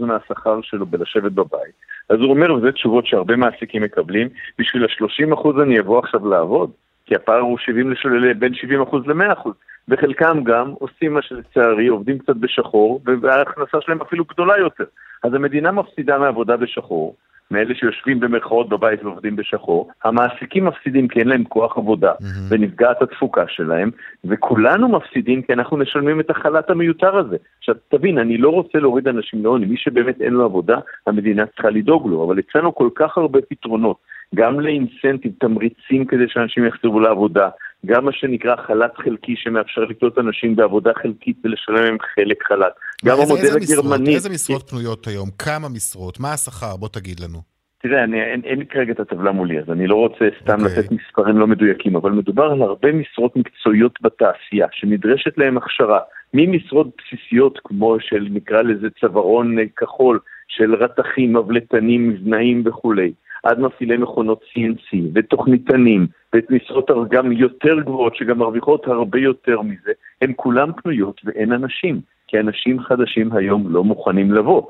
[0.07, 1.75] מהשכר שלו בלשבת בבית,
[2.09, 6.71] אז הוא אומר, וזה תשובות שהרבה מעסיקים מקבלים, בשביל ה-30% אני אבוא עכשיו לעבוד,
[7.07, 8.33] כי הפער הוא 70 לשל...
[8.33, 9.49] בין 70% ל-100%.
[9.89, 14.85] וחלקם גם עושים מה שלצערי, עובדים קצת בשחור, וההכנסה שלהם אפילו גדולה יותר.
[15.23, 17.17] אז המדינה מפסידה מעבודה בשחור,
[17.51, 22.13] מאלה שיושבים במרכאות בבית ועובדים בשחור, המעסיקים מפסידים כי אין להם כוח עבודה
[22.49, 23.91] ונפגעת התפוקה שלהם,
[24.25, 27.37] וכולנו מפסידים כי אנחנו משלמים את החל"ת המיותר הזה.
[27.59, 30.77] עכשיו תבין, אני לא רוצה להוריד אנשים לעוני, מי שבאמת אין לו עבודה,
[31.07, 33.97] המדינה צריכה לדאוג לו, אבל הצענו כל כך הרבה פתרונות,
[34.35, 37.49] גם לאינסנטיב, תמריצים כדי שאנשים יחזרו לעבודה,
[37.87, 42.73] גם מה שנקרא חל"ת חלקי שמאפשר לקלוט אנשים בעבודה חלקית ולשלם להם חלק חל"ת.
[43.05, 43.85] גם איזה- המודל איזה משרות?
[43.85, 44.15] הגרמני...
[44.15, 45.29] איזה משרות פנויות היום?
[45.39, 46.21] כמה משרות?
[46.21, 46.77] מה השכר?
[46.77, 47.55] בוא תגיד לנו.
[47.83, 50.79] תראה, אני, אין, אין לי כרגע את הטבלה מולי, אז אני לא רוצה סתם אוקיי.
[50.79, 56.01] לתת מספרים לא מדויקים, אבל מדובר על הרבה משרות מקצועיות בתעשייה, שנדרשת להם הכשרה,
[56.35, 63.61] ממשרות בסיסיות כמו של נקרא לזה צווארון אה, כחול, של רתכים, מבלטנים, מבנאים וכולי, עד
[63.61, 70.33] מפעילי מכונות CNC ותוכניתנים, ואת משרות גם יותר גבוהות שגם מרוויחות הרבה יותר מזה, הן
[70.37, 72.01] כולן פנויות ואין אנשים.
[72.29, 74.63] כי אנשים חדשים היום לא מוכנים לבוא.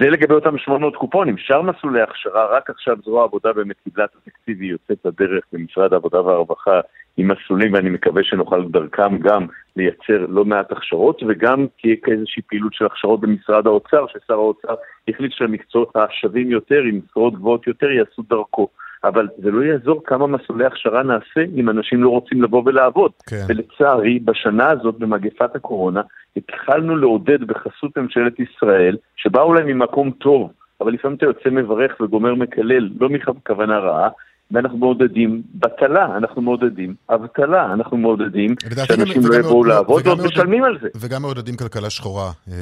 [0.00, 1.38] זה לגבי אותם 800 קופונים.
[1.38, 5.92] שאר מסלולי הכשרה, רק עכשיו זרוע העבודה באמת קיבלה את התקציב, היא יוצאת לדרך במשרד
[5.92, 6.80] העבודה והרווחה
[7.16, 12.74] עם מסלולים, ואני מקווה שנוכל דרכם גם לייצר לא מעט הכשרות, וגם תהיה כאיזושהי פעילות
[12.74, 14.74] של הכשרות במשרד האוצר, ששר האוצר
[15.08, 18.68] החליט שהמקצועות השווים יותר, עם משרות גבוהות יותר, יעשו דרכו.
[19.04, 23.10] אבל זה לא יעזור כמה מסלולי הכשרה נעשה אם אנשים לא רוצים לבוא ולעבוד.
[23.26, 23.44] כן.
[23.48, 26.02] ולצערי, בשנה הזאת, במגפת הקורונה,
[26.36, 32.34] התחלנו לעודד בחסות ממשלת ישראל, שבאו להם ממקום טוב, אבל לפעמים אתה יוצא מברך וגומר
[32.34, 34.08] מקלל, לא מכוונה רעה,
[34.50, 38.54] ואנחנו מעודדים בטלה, אנחנו מעודדים אבטלה, אנחנו מעודדים
[38.84, 40.88] שאנשים לא יבואו לעבוד ועוד משלמים על זה.
[40.96, 42.30] וגם מעודדים כלכלה שחורה.
[42.48, 42.54] אה,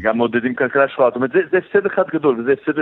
[0.00, 1.08] גם מעודדים כלכלה שחורה.
[1.08, 2.80] זאת אומרת, זה, זה הפסד אחד גדול, וזה הפסד.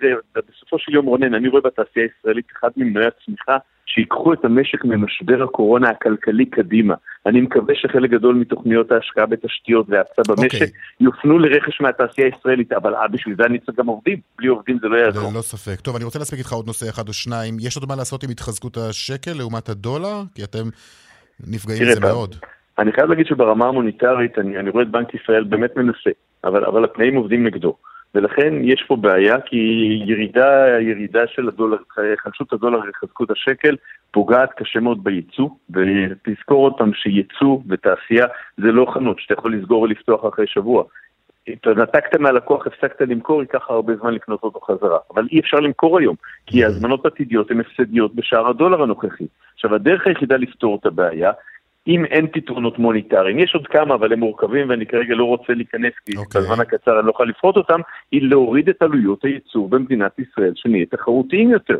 [0.00, 4.84] תראה, בסופו של יום, רונן, אני רואה בתעשייה הישראלית אחד ממנועי הצמיחה שיקחו את המשק
[4.84, 6.94] ממשבר הקורונה הכלכלי קדימה.
[7.26, 10.66] אני מקווה שחלק גדול מתוכניות ההשקעה בתשתיות והאצה במשק אוקיי.
[11.00, 14.18] יופנו לרכש מהתעשייה הישראלית, אבל אה, בשביל זה אני צריך גם עובדים.
[14.38, 15.30] בלי עובדים זה לא יעזור.
[15.32, 15.80] ללא ספק.
[15.80, 17.56] טוב, אני רוצה להספיק איתך עוד נושא אחד או שניים.
[17.60, 20.22] יש עוד מה לעשות עם התחזקות השקל לעומת הדולר?
[20.34, 20.64] כי אתם
[21.46, 22.34] נפגעים מזה מאוד.
[22.78, 26.10] אני חייב להגיד שברמה המוניטרית, אני, אני רואה את בנק ישראל באמת מנסה,
[26.44, 27.76] אבל, אבל התנאים עובדים נגדו.
[28.14, 29.56] ולכן יש פה בעיה, כי
[30.06, 31.76] ירידה, ירידה של הדולר,
[32.16, 33.76] חלשות הדולר וחזקות השקל
[34.10, 39.82] פוגעת קשה מאוד בייצוא, ותזכור עוד פעם שייצוא ותעשייה זה לא חנות שאתה יכול לסגור
[39.82, 40.84] ולפתוח אחרי שבוע.
[41.52, 44.98] אתה נתקת מהלקוח, הפסקת למכור, ייקח הרבה זמן לקנות אותו חזרה.
[45.14, 49.26] אבל אי אפשר למכור היום, כי הזמנות עתידיות הן הפסדיות בשער הדולר הנוכחי.
[49.54, 51.32] עכשיו, הדרך היחידה לפתור את הבעיה,
[51.86, 55.92] אם אין פתרונות מוניטריים, יש עוד כמה, אבל הם מורכבים ואני כרגע לא רוצה להיכנס,
[56.06, 56.40] כי אוקיי.
[56.40, 57.80] בזמן הקצר אני לא יכול לפרוט אותם,
[58.12, 61.78] היא להוריד את עלויות הייצור במדינת ישראל, שנהיה תחרותיים יותר.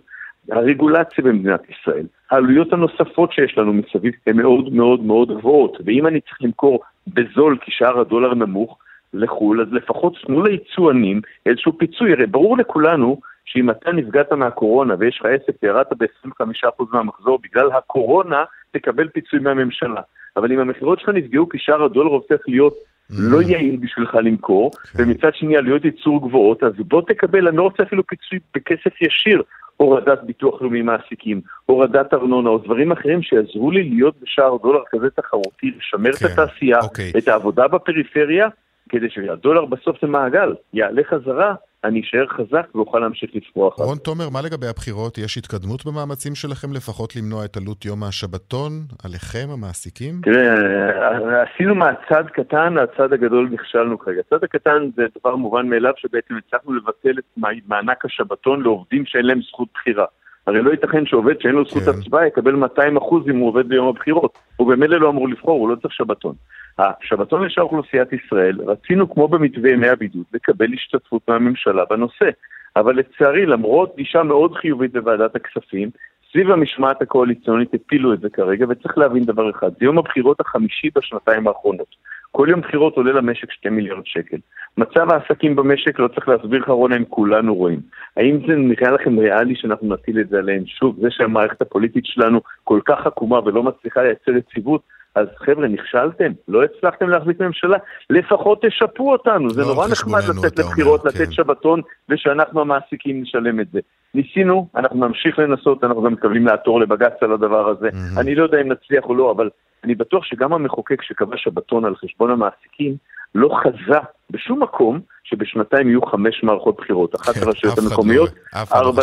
[0.51, 6.21] הרגולציה במדינת ישראל, העלויות הנוספות שיש לנו מסביב הן מאוד מאוד מאוד גבוהות, ואם אני
[6.21, 8.79] צריך למכור בזול כי שער הדולר נמוך
[9.15, 12.13] לחו"ל, אז לפחות תנו ליצואנים איזשהו פיצוי.
[12.13, 18.45] הרי ברור לכולנו שאם אתה נפגעת מהקורונה ויש לך עסק וירדת ב-25% מהמחזור בגלל הקורונה,
[18.71, 20.01] תקבל פיצוי מהממשלה.
[20.37, 22.75] אבל אם המכירות שלך נפגעו כי שער הדולר הופך להיות
[23.11, 27.83] לא יעיל בשבילך למכור, ומצד שני עלויות ייצור גבוהות, אז בוא תקבל, אני לא רוצה
[27.83, 29.43] אפילו פיצוי בכסף ישיר,
[29.77, 35.11] הורדת ביטוח לאומי מעסיקים, הורדת ארנונה או דברים אחרים שיעזרו לי להיות בשער דולר כזה
[35.11, 37.13] תחרותי, לשמר כן, את התעשייה, אוקיי.
[37.19, 38.49] את העבודה בפריפריה,
[38.89, 43.75] כדי שהדולר בסוף זה מעגל, יעלה חזרה, אני אשאר חזק ואוכל להמשיך לפרוח.
[43.79, 45.19] רון תומר, מה לגבי הבחירות?
[45.19, 48.73] יש התקדמות במאמצים שלכם לפחות למנוע את עלות יום השבתון
[49.05, 50.21] עליכם, המעסיקים?
[50.25, 54.21] תראה, עשינו מהצד קטן, הצד הגדול נכשלנו כרגע.
[54.27, 57.25] הצד הקטן זה דבר מובן מאליו שבעצם הצלחנו לבטל את
[57.67, 60.07] מענק השבתון לעובדים שאין להם זכות בחירה.
[60.47, 61.91] הרי לא ייתכן שעובד שאין לו זכות כן.
[61.91, 64.39] הצבעה יקבל 200 אחוז אם הוא עובד ביום הבחירות.
[64.57, 66.35] הוא במילא לא אמור לבחור, הוא לא צריך שבתון.
[66.79, 72.31] השבתון לשאר אוכלוסיית ישראל, רצינו כמו במתווה ימי הבידוד לקבל השתתפות מהממשלה בנושא.
[72.77, 75.91] אבל לצערי, למרות גישה מאוד חיובית בוועדת הכספים,
[76.33, 80.91] סביב המשמעת הקואליציונית הפילו את זה כרגע, וצריך להבין דבר אחד, זה יום הבחירות החמישי
[80.95, 81.97] בשנתיים האחרונות.
[82.33, 84.37] כל יום בחירות עולה למשק 2 מיליארד שקל.
[84.79, 87.81] מצב העסקים במשק, לא צריך להסביר לך רונה, הם כולנו רואים.
[88.17, 90.67] האם זה נראה לכם ריאלי שאנחנו נטיל את זה עליהם?
[90.67, 94.83] שוב, זה שהמערכת הפוליטית שלנו כל כך עקומה ולא מצליחה לייצר יציבות,
[95.15, 97.77] אז חבר'ה, נכשלתם, לא הצלחתם להחזיק ממשלה,
[98.11, 101.09] לפחות תשפו אותנו, זה לא נורא נחמד לצאת לבחירות, כן.
[101.09, 103.81] לתת שבתון, ושאנחנו המעסיקים נשלם את זה.
[104.15, 107.89] ניסינו, אנחנו נמשיך לנסות, אנחנו גם מתכוונים לעתור לבג"ץ על הדבר הזה.
[108.17, 109.51] אני לא יודע אם נצליח או לא, אבל
[109.85, 112.97] אני בטוח שגם המחוקק שקבע שבתון על חשבון המעסיקים,
[113.35, 113.99] לא חזה
[114.31, 119.03] בשום מקום שבשנתיים יהיו חמש מערכות בחירות, אחת כן, לרשויות לא- המקומיות, לא ארבע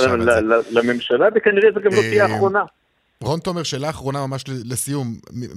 [0.72, 2.64] לממשלה, וכנראה זה גם לא תהיה אה, האחרונה.
[3.24, 5.08] רון תומר, שאלה אחרונה ממש לסיום.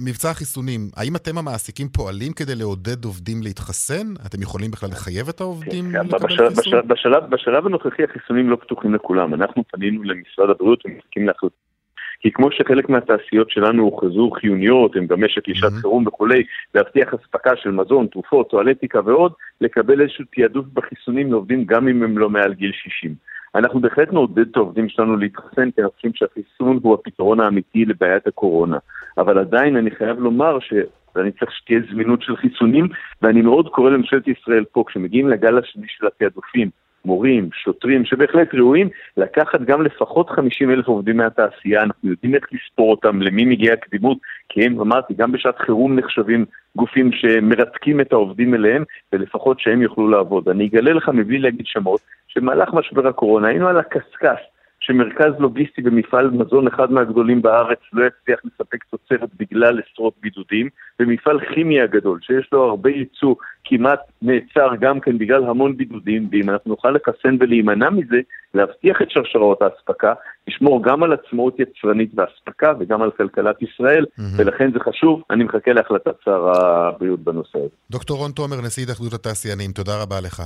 [0.05, 4.07] מבצע החיסונים, האם אתם המעסיקים פועלים כדי לעודד עובדים להתחסן?
[4.25, 6.63] אתם יכולים בכלל לחייב את העובדים כן, לקבל בשלב, חיסון?
[6.63, 9.33] בשלב, בשלב, בשלב הנוכחי החיסונים לא פתוחים לכולם.
[9.33, 11.73] אנחנו פנינו למשרד הבריאות ומחכים להחלטות.
[12.19, 16.43] כי כמו שחלק מהתעשיות שלנו הוכרזו חיוניות, הם גם משק לשעת חירום וכולי,
[16.75, 22.17] להבטיח אספקה של מזון, תרופות, טואלטיקה ועוד, לקבל איזשהו תעדוף בחיסונים לעובדים גם אם הם
[22.17, 23.15] לא מעל גיל 60.
[23.55, 28.27] אנחנו בהחלט נעודד את העובדים שלנו להתחסן, כי אנחנו חושבים שהחיסון הוא הפתרון האמיתי לבעיית
[28.27, 28.77] הקורונה.
[29.17, 30.73] אבל עדיין אני חייב לומר ש...
[31.15, 32.87] ואני צריך שתהיה זמינות של חיסונים,
[33.21, 36.69] ואני מאוד קורא לממשלת ישראל פה, כשמגיעים לגל השני של התעדופים,
[37.05, 42.91] מורים, שוטרים, שבהחלט ראויים, לקחת גם לפחות 50 אלף עובדים מהתעשייה, אנחנו יודעים איך לספור
[42.91, 44.17] אותם, למי מגיעה קדימות,
[44.49, 50.07] כי הם, אמרתי, גם בשעת חירום נחשבים גופים שמרתקים את העובדים אליהם, ולפחות שהם יוכלו
[50.07, 50.49] לעבוד.
[50.49, 51.99] אני אגלה לך, מבלי להגיד שמות,
[52.33, 54.39] שבמהלך משבר הקורונה היינו על הקשקש
[54.85, 60.69] שמרכז לוגיסטי במפעל מזון אחד מהגדולים בארץ לא יצליח לספק תוצרת בגלל עשרות בידודים,
[60.99, 66.49] ומפעל כימי הגדול, שיש לו הרבה ייצוא, כמעט נעצר גם כן בגלל המון בידודים, ואם
[66.49, 68.17] אנחנו נוכל לחסן ולהימנע מזה,
[68.53, 70.13] להבטיח את שרשרות האספקה,
[70.47, 74.05] לשמור גם על עצמאות יצרנית ואספקה וגם על כלכלת ישראל,
[74.37, 77.75] ולכן זה חשוב, אני מחכה להחלטת שר הבריאות בנושא הזה.
[77.91, 80.41] דוקטור רון תומר, נשיא התאחדות התעשיינים, תודה רבה לך.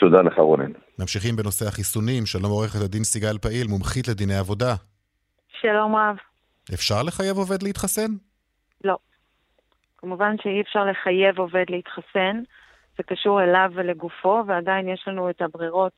[0.00, 0.72] תודה לך רונן.
[0.98, 2.26] ממשיכים בנושא החיסונים.
[2.26, 4.74] שלום עורכת הדין סיגל פעיל, מומחית לדיני עבודה.
[5.60, 6.16] שלום רב.
[6.74, 8.10] אפשר לחייב עובד להתחסן?
[8.84, 8.96] לא.
[9.98, 12.42] כמובן שאי אפשר לחייב עובד להתחסן,
[12.96, 15.92] זה קשור אליו ולגופו, ועדיין יש לנו את הברירות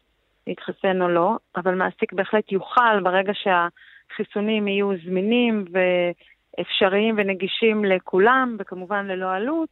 [0.46, 9.06] להתחסן או לא, אבל מעסיק בהחלט יוכל ברגע שהחיסונים יהיו זמינים ואפשריים ונגישים לכולם, וכמובן
[9.06, 9.68] ללא עלות,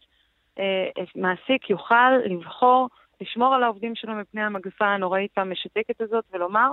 [0.59, 2.89] אה, מעסיק יוכל לבחור
[3.21, 6.69] לשמור על העובדים שלו מפני המגפה הנוראית והמשתקת הזאת ולומר,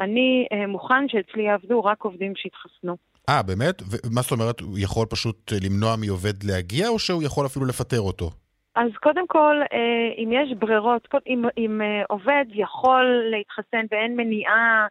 [0.00, 2.96] אני אה, מוכן שאצלי יעבדו רק עובדים שהתחסנו.
[3.28, 3.82] אה, באמת?
[3.82, 8.00] ומה זאת אומרת, הוא יכול פשוט אה, למנוע מעובד להגיע, או שהוא יכול אפילו לפטר
[8.00, 8.30] אותו?
[8.74, 14.86] אז קודם כל, אה, אם יש ברירות, אם, אם עובד יכול להתחסן ואין מניעה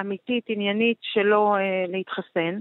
[0.00, 2.58] אמיתית, עניינית שלו אה, להתחסן,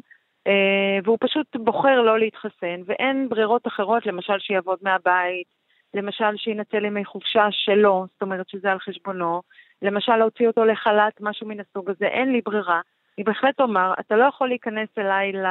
[1.03, 5.47] והוא פשוט בוחר לא להתחסן, ואין ברירות אחרות, למשל שיעבוד מהבית,
[5.93, 9.41] למשל שינצל ימי חופשה שלו, זאת אומרת שזה על חשבונו,
[9.82, 12.82] למשל להוציא אותו לחל"ת, משהו מן הסוג הזה, אין לי ברירה.
[13.17, 15.45] אני בהחלט אומר, אתה לא יכול להיכנס אליי ל...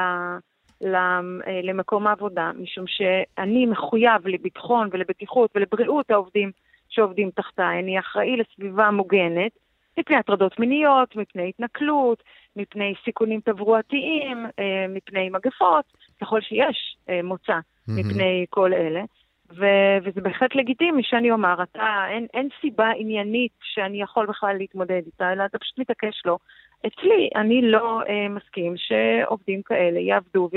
[1.63, 6.51] למקום העבודה, משום שאני מחויב לביטחון ולבטיחות ולבריאות העובדים
[6.89, 7.81] שעובדים תחתיי.
[7.81, 9.53] אני אחראי לסביבה מוגנת
[9.99, 12.23] מפני הטרדות מיניות, מפני התנכלות,
[12.57, 14.47] מפני סיכונים תברואתיים,
[14.89, 15.85] מפני מגפות,
[16.21, 19.03] ככל שיש מוצא מפני כל אלה.
[19.51, 25.03] ו- וזה בהחלט לגיטימי שאני אומר, אתה, אין, אין סיבה עניינית שאני יכול בכלל להתמודד
[25.07, 26.39] איתה, אלא אתה פשוט מתעקש לו.
[26.87, 30.57] אצלי, אני לא אה, מסכים שעובדים כאלה יעבדו ו,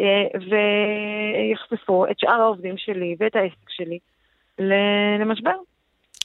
[0.00, 0.26] אה,
[1.50, 3.98] ויחשפו את שאר העובדים שלי ואת העסק שלי
[5.20, 5.56] למשבר.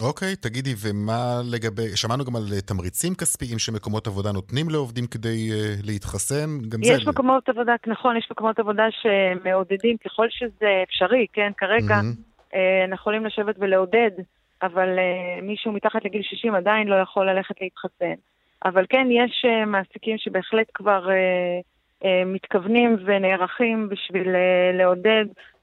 [0.01, 5.85] אוקיי, תגידי, ומה לגבי, שמענו גם על תמריצים כספיים שמקומות עבודה נותנים לעובדים כדי uh,
[5.85, 7.11] להתחסן, גם יש זה...
[7.11, 12.53] מקומות עבודה, נכון, יש מקומות עבודה שמעודדים ככל שזה אפשרי, כן, כרגע mm-hmm.
[12.53, 14.11] uh, אנחנו יכולים לשבת ולעודד,
[14.61, 18.15] אבל uh, מישהו מתחת לגיל 60 עדיין לא יכול ללכת להתחסן.
[18.65, 24.77] אבל כן, יש uh, מעסיקים שבהחלט כבר uh, uh, מתכוונים ונערכים בשביל uh,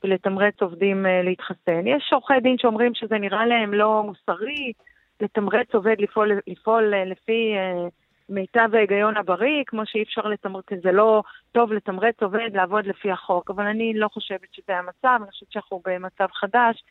[0.06, 1.86] ולתמרץ עובדים uh, להתחסן.
[1.86, 4.72] יש עורכי דין שאומרים שזה נראה להם לא מוסרי
[5.20, 7.90] לתמרץ עובד לפעול, לפעול uh, לפי uh,
[8.28, 13.50] מיטב ההיגיון הבריא, כמו שאי אפשר לתמרץ, זה לא טוב לתמרץ עובד לעבוד לפי החוק,
[13.50, 16.84] אבל אני לא חושבת שזה המצב, אני חושבת שאנחנו במצב חדש.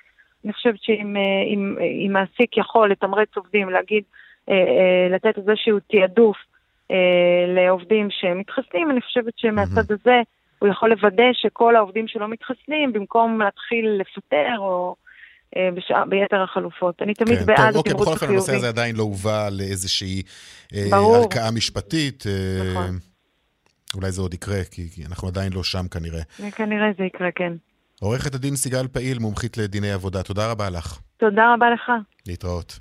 [0.46, 1.16] אני חושבת שאם
[1.54, 4.04] אם, אם מעסיק יכול לתמרץ עובדים, להגיד,
[5.10, 6.38] לתת איזשהו תעדוף
[7.48, 10.22] לעובדים שמתחסנים, אני חושבת שמהצד הזה
[10.60, 14.96] הוא יכול לוודא שכל העובדים שלא מתחסנים, במקום להתחיל לפטר או
[15.58, 17.02] אה, בשע, ביתר החלופות.
[17.02, 18.30] אני תמיד כן, בעד טוב, אוקיי, תמרוץ בכל אופן.
[18.30, 20.22] הנושא הזה עדיין לא הובא לאיזושהי
[20.76, 21.16] אה, ברור.
[21.16, 22.24] ערכאה משפטית.
[22.28, 22.98] אה, נכון.
[23.96, 26.22] אולי זה עוד יקרה, כי כי אנחנו עדיין לא שם כנראה.
[26.52, 27.54] כנראה זה יקרה, כן.
[28.02, 31.00] עורכת הדין סיגל פעיל, מומחית לדיני עבודה, תודה רבה לך.
[31.18, 31.92] תודה רבה לך.
[32.28, 32.80] להתראות.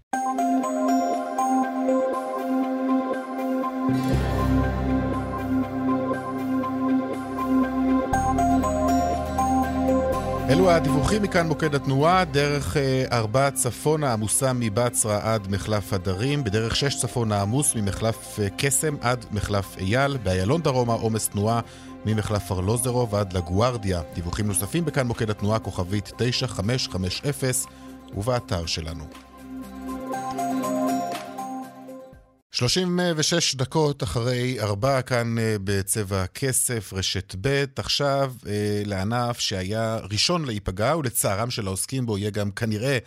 [10.48, 16.76] אלו הדיווחים מכאן מוקד התנועה, דרך אה, ארבע צפונה עמוסה מבצרה עד מחלף הדרים, בדרך
[16.76, 21.60] שש צפונה עמוס ממחלף אה, קסם עד מחלף אייל, באיילון דרומה עומס תנועה
[22.04, 24.00] ממחלף ארלוזרוב עד לגוארדיה.
[24.14, 27.50] דיווחים נוספים בכאן מוקד התנועה כוכבית 9550
[28.16, 29.04] ובאתר שלנו.
[32.54, 40.44] 36 דקות אחרי ארבע כאן אה, בצבע כסף, רשת ב', עכשיו אה, לענף שהיה ראשון
[40.44, 42.98] להיפגע ולצערם של העוסקים בו יהיה גם כנראה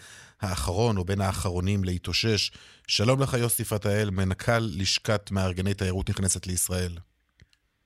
[0.41, 2.51] האחרון או בין האחרונים להתאושש.
[2.87, 6.91] שלום לך יוסי פתאל, מנכ"ל לשכת מארגני תיירות נכנסת לישראל.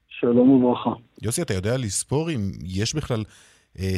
[0.10, 0.92] שלום וברכה.
[1.22, 3.24] יוסי, אתה יודע לספור אם יש בכלל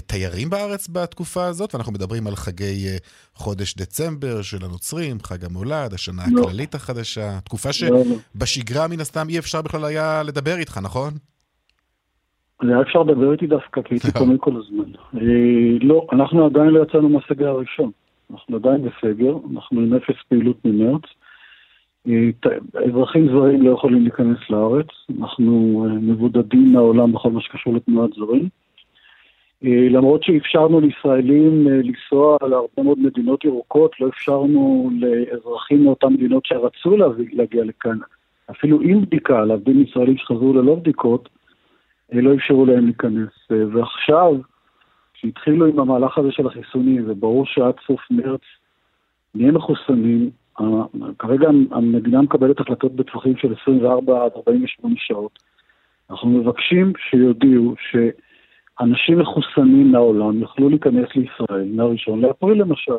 [0.07, 1.75] תיירים בארץ בתקופה הזאת?
[1.75, 2.97] ואנחנו מדברים על חגי אה,
[3.33, 6.41] חודש דצמבר של הנוצרים, חג המולד, השנה לא.
[6.41, 8.03] הכללית החדשה, תקופה לא, לא.
[8.35, 11.13] שבשגרה מן הסתם אי אפשר בכלל היה לדבר איתך, נכון?
[12.61, 14.91] היה אפשר לדבר איתי דווקא, כי הייתי פונה כל הזמן.
[15.15, 17.91] אה, לא, אנחנו עדיין לא יצאנו מהסגר הראשון.
[18.31, 21.01] אנחנו עדיין בסגר, אנחנו עם אפס פעילות ממרץ.
[22.87, 24.87] אזרחים זרים לא יכולים להיכנס לארץ,
[25.21, 28.49] אנחנו מבודדים מהעולם בכל מה שקשור לתנועת זרים.
[29.65, 36.45] אה, למרות שאפשרנו לישראלים אה, לנסוע להרבה מאוד מדינות ירוקות, לא אפשרנו לאזרחים מאותן מדינות
[36.45, 36.97] שרצו
[37.33, 37.97] להגיע לכאן,
[38.51, 41.29] אפילו עם בדיקה, להבדיל ישראלים שחזרו ללא בדיקות,
[42.13, 43.29] אה, לא אפשרו להם להיכנס.
[43.49, 44.35] ועכשיו,
[45.13, 48.41] כשהתחילו עם המהלך הזה של החיסונים, וברור שעד סוף מרץ
[49.35, 50.29] נהיה מחוסנים,
[51.19, 55.39] כרגע המדינה מקבלת החלטות בטווחים של 24 עד 48 שעות.
[56.09, 57.95] אנחנו מבקשים שיודיעו ש...
[58.81, 62.97] אנשים מחוסנים מהעולם יוכלו להיכנס לישראל מהראשון לאפריל למשל.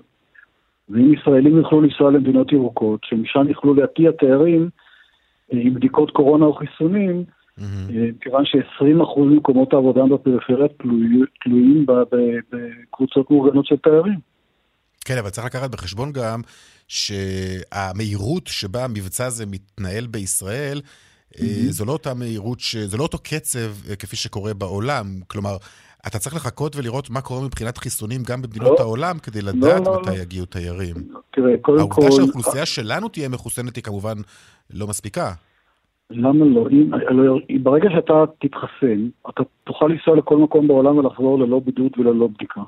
[0.89, 4.71] ואם ישראלים יוכלו לנסוע למדינות ירוקות, שמשם יוכלו להטיע תיירים
[5.53, 7.25] אה, עם בדיקות קורונה או חיסונים,
[7.59, 7.63] mm-hmm.
[8.21, 10.67] כיוון ש-20% ממקומות העבודה בפריפריה
[11.45, 14.19] תלויים בקבוצות מאורגנות של תיירים.
[15.05, 16.41] כן, אבל צריך לקחת בחשבון גם
[16.89, 20.81] שהמהירות שבה המבצע הזה מתנהל בישראל,
[21.37, 21.71] Mm-hmm.
[21.71, 22.77] זו לא אותה מהירות, ש...
[22.77, 25.07] זה לא אותו קצב אה, כפי שקורה בעולם.
[25.27, 25.57] כלומר,
[26.07, 29.87] אתה צריך לחכות ולראות מה קורה מבחינת חיסונים גם במדינות לא, העולם, כדי לא, לדעת
[29.87, 30.23] לא, מתי לא.
[30.23, 30.97] יגיעו תיירים.
[31.31, 32.11] תראה, קודם העובדה כל...
[32.11, 34.15] שהאוכלוסייה שלנו תהיה מחוסנת היא כמובן
[34.75, 35.33] לא מספיקה.
[36.11, 36.69] למה לא?
[36.71, 36.91] אם,
[37.63, 42.61] ברגע שאתה תתחסן, אתה תוכל לנסוע לכל מקום בעולם ולחזור ללא בידוד וללא בדיקה.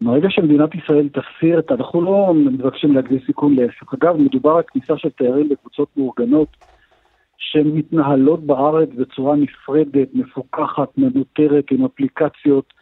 [0.00, 3.94] ברגע שמדינת ישראל תסיר את, אנחנו לא מבקשים להגדיל סיכון להפך.
[3.94, 6.48] אגב, מדובר על כניסה של תיירים בקבוצות מאורגנות.
[7.52, 12.72] שמתנהלות בארץ בצורה נפרדת, מפוקחת, מנוטרת, עם אפליקציות,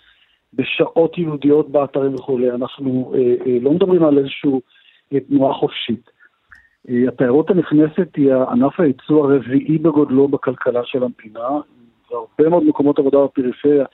[0.55, 2.51] בשעות יהודיות באתרים וכולי.
[2.51, 4.51] אנחנו אה, אה, לא מדברים על איזושהי
[5.13, 6.11] אה, תנועה חופשית.
[6.89, 11.49] אה, התיירות הנכנסת היא ענף הייצוא הרביעי בגודלו בכלכלה של המדינה,
[12.11, 13.85] והרבה מאוד מקומות עבודה בפריפריה,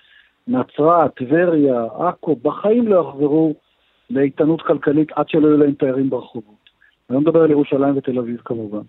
[0.49, 3.55] נצרת, טבריה, עכו, בחיים לא יחזרו
[4.11, 6.65] לאיתנות כלכלית עד שלא יהיו להם תיירים ברחובות.
[7.11, 8.83] אני לא מדבר על ירושלים ותל אביב כמובן.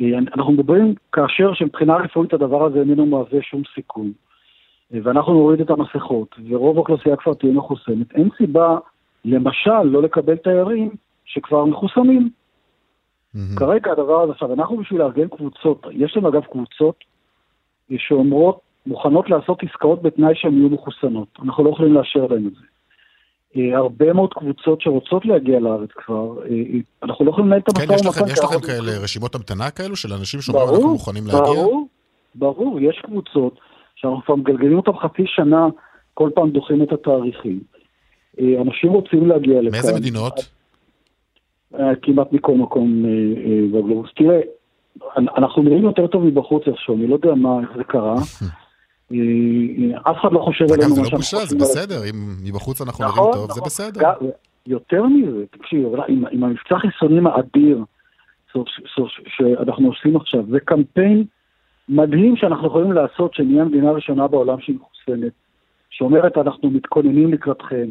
[0.00, 4.12] אה, אנחנו מדברים כאשר שמבחינה רפואית הדבר הזה איננו מהווה שום סיכון,
[4.94, 8.78] אה, ואנחנו נוריד את המסכות, ורוב האוכלוסייה כבר תהיה מחוסנת, אין סיבה,
[9.24, 10.90] למשל, לא לקבל תיירים
[11.24, 12.30] שכבר מחוסנים.
[12.30, 13.58] Mm-hmm.
[13.58, 17.04] כרגע הדבר הזה, עכשיו, אנחנו בשביל לארגן קבוצות, יש לנו אגב קבוצות
[17.92, 21.28] אה, שאומרות, מוכנות לעשות עסקאות בתנאי שהן יהיו מחוסנות.
[21.44, 22.66] אנחנו לא יכולים לאשר להם את זה.
[23.56, 27.68] אה, הרבה מאוד קבוצות שרוצות להגיע לארץ כבר, אה, אה, אנחנו לא יכולים לנהל את
[27.68, 28.12] המשא ומתן.
[28.12, 31.40] כן, יש לכם כאלה רשימות המתנה כאלו של אנשים שאומרים אנחנו מוכנים להגיע?
[31.40, 31.88] ברור,
[32.34, 33.58] ברור, יש קבוצות
[33.96, 35.66] שאנחנו כבר מגלגלים אותם חצי שנה,
[36.14, 37.60] כל פעם דוחים את התאריכים.
[38.38, 39.72] אנשים רוצים להגיע לכאן.
[39.72, 40.34] מאיזה מדינות?
[42.02, 43.04] כמעט מכל מקום
[43.72, 44.10] בגלובוס.
[44.16, 44.40] תראה,
[45.16, 48.14] אנחנו נראים יותר טוב מבחוץ איכשהו, אני לא יודע מה, איך זה קרה.
[50.10, 51.40] אף אחד לא חושב עלינו מה שאנחנו חושבים.
[51.40, 53.66] אגב, זה לא בושה, זה בסדר, אם מבחוץ אנחנו נראים נכון, טוב, זה נכון.
[53.66, 54.12] בסדר.
[54.66, 55.88] יותר מזה, תקשיב,
[56.30, 57.84] עם המבצע חיסונים האדיר
[59.26, 61.24] שאנחנו עושים עכשיו, זה קמפיין
[61.88, 65.32] מדהים שאנחנו יכולים לעשות, שנהיה המדינה הראשונה בעולם שהיא מחוסנת,
[65.90, 67.86] שאומרת אנחנו מתכוננים לקראתכם,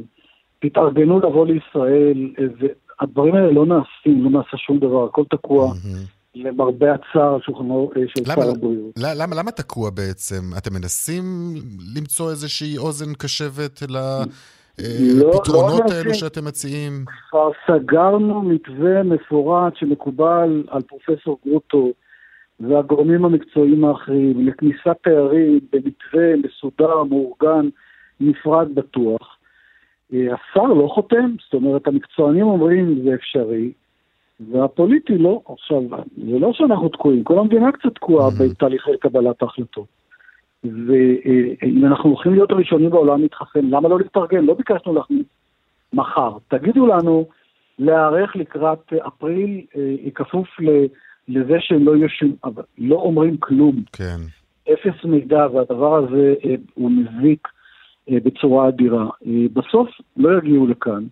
[0.60, 5.74] תתארגנו לבוא לישראל, והדברים האלה לא נעשים, לא נעשה שום דבר, הכל תקוע.
[6.44, 8.94] למרבה הצער על שולחנו אה, של שר הבריאות.
[8.98, 10.42] למה, למה תקוע בעצם?
[10.58, 11.24] אתם מנסים
[11.96, 13.82] למצוא איזושהי אוזן קשבת
[14.80, 17.06] לפתרונות לא, לא האלו שאתם מציעים?
[17.30, 21.92] כבר סגרנו מתווה מפורט שמקובל על פרופסור גרוטו
[22.60, 27.70] והגורמים המקצועיים האחרים לכניסת תיירים במתווה מסודר, מאורגן,
[28.20, 29.38] נפרד בטוח.
[30.14, 33.72] אה, השר לא חותם, זאת אומרת, המקצוענים אומרים זה אפשרי,
[34.40, 35.42] והפוליטי לא.
[35.50, 35.82] עכשיו,
[36.18, 38.52] זה לא שאנחנו תקועים, כל המדינה קצת תקועה Mm-hmm.
[38.52, 39.86] בתהליכי קבלת ההחלטות.
[40.64, 44.46] ואם אנחנו הולכים להיות הראשונים בעולם להתחסן, למה לא להתארגן?
[44.46, 45.26] לא ביקשנו להכניס
[45.94, 46.38] מחר.
[46.48, 47.26] תגידו לנו
[47.80, 50.86] להיערך לקראת אפריל, אה, כפוף ל-
[51.28, 53.76] לזה שהם לא יהיו שום, אבל לא אומרים כלום.
[53.94, 54.18] כן.
[54.74, 57.48] אפס מידע, והדבר הזה אה, הוא מזיק
[58.10, 59.06] אה, בצורה אדירה.
[59.28, 61.04] אה, בסוף לא יגיעו לכאן.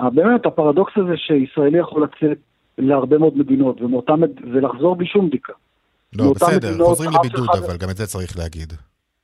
[0.00, 2.38] אה, באמת, הפרדוקס הזה שישראלי יכול לצאת
[2.78, 4.20] להרבה מאוד מדינות ומאותם,
[4.52, 5.52] ולחזור בלי שום בדיקה.
[6.18, 8.72] לא, בסדר, מדינות, חוזרים לבידוד, אחד- אבל גם את זה צריך להגיד.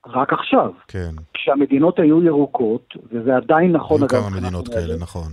[0.07, 0.71] רק עכשיו.
[0.89, 1.11] כן.
[1.35, 5.29] כשהמדינות היו ירוקות, וזה עדיין נכון, היו כמה מדינות כאלה, נכון.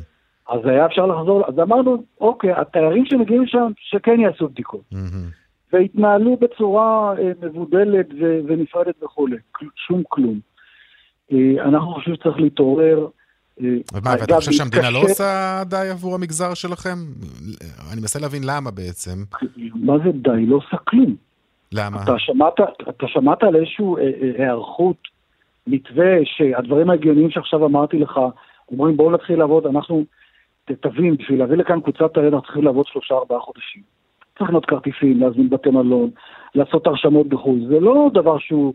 [0.50, 4.82] אז היה אפשר לחזור, אז אמרנו, אוקיי, התיירים שמגיעים לשם, שכן יעשו בדיקות.
[4.92, 5.30] מהמם.
[5.74, 9.36] והתנהלו בצורה אה, מבודלת ו- ונפרדת וכולי,
[9.88, 10.40] שום כלום.
[11.32, 13.08] אה, אנחנו חושבים שצריך להתעורר.
[13.62, 16.98] אה, ומה, ואתה חושב שהמדינה לא עושה די עבור המגזר שלכם?
[17.92, 19.24] אני מנסה להבין למה בעצם.
[19.76, 20.46] מה זה די?
[20.46, 21.16] לא עושה כלום.
[21.72, 22.04] למה?
[22.04, 22.54] אתה שמעת,
[22.90, 24.98] אתה שמעת על איזושהי אה, אה, היערכות,
[25.68, 28.20] מתווה, שהדברים ההגיוניים שעכשיו אמרתי לך,
[28.72, 30.06] אומרים בואו נתחיל לעבוד, אנחנו,
[30.66, 33.82] תבין, בשביל להביא לכאן קבוצת תיירים אנחנו צריכים לעבוד שלושה ארבעה חודשים.
[34.38, 36.10] צריך לקנות כרטיסים, להזמין בתי מלון,
[36.56, 38.74] לעשות הרשמות בחו"ל, זה לא דבר שהוא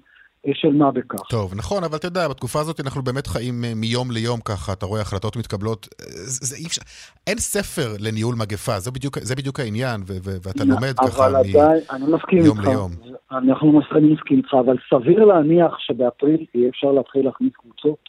[0.52, 1.28] של מה בכך.
[1.30, 4.86] טוב, נכון, אבל אתה יודע, בתקופה הזאת אנחנו באמת חיים אה, מיום ליום ככה, אתה
[4.86, 6.82] רואה החלטות מתקבלות, אה, זה, זה אי אפשר,
[7.26, 11.36] אין ספר לניהול מגפה, זה בדיוק, זה בדיוק העניין, ו, ו, ואתה לומד ככה אבל
[11.36, 12.68] עדיין, אני מסכים מיום איתך.
[12.68, 12.90] ליום.
[13.30, 18.08] אנחנו מסכים איתך, אבל סביר להניח שבאפריל יהיה אפשר להתחיל להכניס קבוצות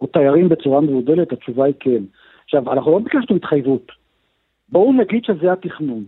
[0.00, 2.02] או תיירים בצורה מבודלת, התשובה היא כן.
[2.44, 3.92] עכשיו, אנחנו לא ביקשנו התחייבות.
[4.68, 6.04] בואו נגיד שזה התכנון.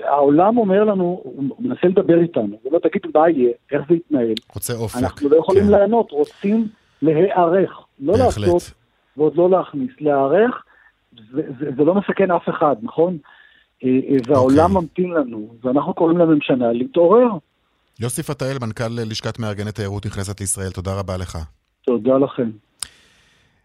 [0.00, 4.34] העולם אומר לנו, הוא מנסה לדבר איתנו, הוא אומר, תגיד מה יהיה, איך זה יתנהל.
[4.54, 4.98] רוצה אופק.
[4.98, 5.70] אנחנו לא יכולים כן.
[5.70, 6.68] לענות, רוצים
[7.02, 7.70] להיערך.
[8.00, 8.48] לא בהחלט.
[8.48, 8.72] לעשות
[9.16, 9.90] ועוד לא להכניס.
[10.00, 10.62] להיערך,
[11.32, 13.18] זה, זה, זה לא מסכן אף אחד, נכון?
[13.84, 14.82] אה, אה, והעולם אוקיי.
[14.82, 17.28] ממתין לנו, ואנחנו קוראים לממשלה להתעורר.
[18.00, 21.38] יוסי פתאל, מנכ"ל לשכת מארגני תיירות נכנסת לישראל, תודה רבה לך.
[21.84, 22.50] תודה לכם.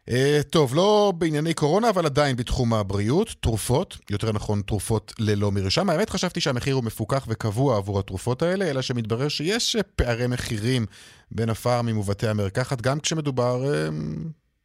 [0.10, 0.14] Uh,
[0.50, 5.90] טוב, לא בענייני קורונה, אבל עדיין בתחום הבריאות, תרופות, יותר נכון תרופות ללא מרשם.
[5.90, 10.86] האמת חשבתי שהמחיר הוא מפוקח וקבוע עבור התרופות האלה, אלא שמתברר שיש אה, פערי מחירים
[11.32, 13.94] בין הפארמים ובתי המרקחת, גם כשמדובר uh,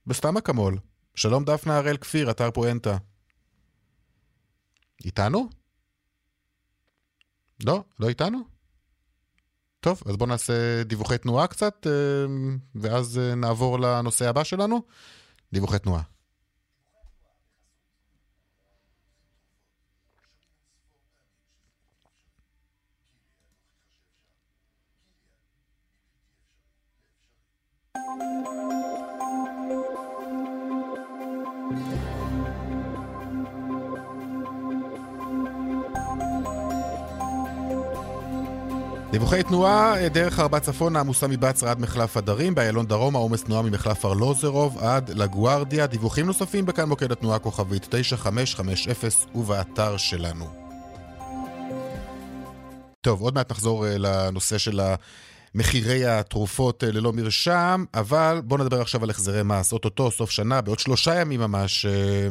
[0.06, 0.78] בסתם אקמול.
[1.14, 2.96] שלום דפנה הראל כפיר, אתר פואנטה.
[5.04, 5.48] איתנו?
[7.64, 8.38] לא, לא איתנו?
[9.80, 11.92] טוב, אז בואו נעשה דיווחי תנועה קצת, אה,
[12.74, 14.82] ואז אה, נעבור לנושא הבא שלנו.
[15.52, 16.17] דיווחי תנועה.
[39.38, 44.04] דיווחי תנועה, דרך ארבע צפון העמוסה מבצרה עד מחלף הדרים, באיילון דרום העומס תנועה ממחלף
[44.04, 45.86] ארלוזרוב עד לגוארדיה.
[45.86, 50.46] דיווחים נוספים בכאן מוקד התנועה כוכבית 9550 ובאתר שלנו.
[53.00, 54.80] טוב, עוד מעט נחזור אה, לנושא של
[55.54, 59.72] מחירי התרופות אה, ללא מרשם, אבל בואו נדבר עכשיו על החזרי מס.
[59.72, 62.28] אוטוטו, סוף שנה, בעוד שלושה ימים ממש, אה,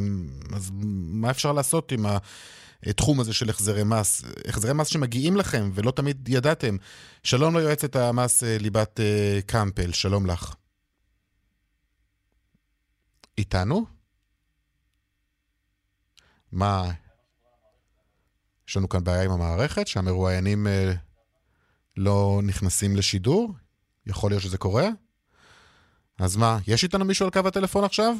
[0.55, 0.71] אז
[1.11, 2.17] מה אפשר לעשות עם ה...
[2.87, 6.77] התחום הזה של החזרי מס, החזרי מס שמגיעים לכם ולא תמיד ידעתם.
[7.23, 10.55] שלום ליועצת המס אה, ליבת אה, קמפל, שלום לך.
[13.37, 13.85] איתנו?
[16.51, 16.91] מה?
[18.67, 20.93] יש לנו כאן בעיה עם המערכת, שהמרואיינים אה,
[21.97, 23.53] לא נכנסים לשידור?
[24.05, 24.87] יכול להיות שזה קורה?
[26.19, 28.15] אז מה, יש איתנו מישהו על קו הטלפון עכשיו?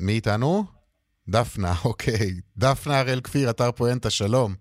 [0.00, 0.73] מי איתנו?
[1.28, 2.40] דפנה, אוקיי.
[2.56, 4.54] דפנה הראל כפיר, אתר פואנטה, שלום.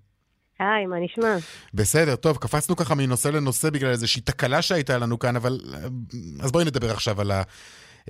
[0.59, 1.36] היי, מה נשמע?
[1.74, 5.59] בסדר, טוב, קפצנו ככה מנושא לנושא בגלל איזושהי תקלה שהייתה לנו כאן, אבל...
[6.39, 7.43] אז בואי נדבר עכשיו על, ה,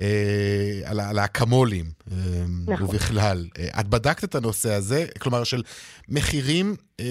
[0.02, 2.16] אה, על, על האקמולים אה,
[2.66, 2.86] נכון.
[2.86, 3.48] ובכלל.
[3.58, 5.62] אה, את בדקת את הנושא הזה, כלומר של
[6.08, 7.04] מחירים אה,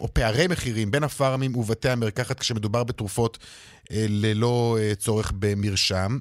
[0.00, 3.38] או פערי מחירים בין הפארמים ובתי המרקחת כשמדובר בתרופות
[3.92, 6.18] אה, ללא אה, צורך במרשם.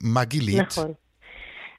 [0.00, 0.60] מה גילית?
[0.60, 0.92] נכון.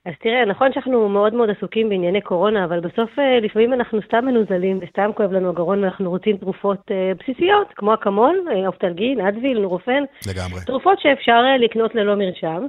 [0.06, 4.26] אז תראה, נכון שאנחנו מאוד מאוד עסוקים בענייני קורונה, אבל בסוף אה, לפעמים אנחנו סתם
[4.26, 9.60] מנוזלים וסתם כואב לנו הגרון ואנחנו רוצים תרופות אה, בסיסיות, כמו אקמול, אה, אופטלגין, אדוויל,
[9.60, 10.04] נורופן.
[10.28, 10.62] לגמרי.
[10.66, 12.68] תרופות שאפשר לקנות ללא מרשם.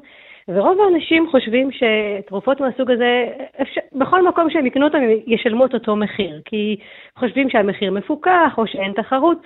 [0.49, 3.27] ורוב האנשים חושבים שתרופות מהסוג הזה,
[3.63, 6.77] אפשר, בכל מקום שהם יקנו אותם, הם ישלמו את אותו מחיר, כי
[7.19, 9.39] חושבים שהמחיר מפוקח או שאין תחרות.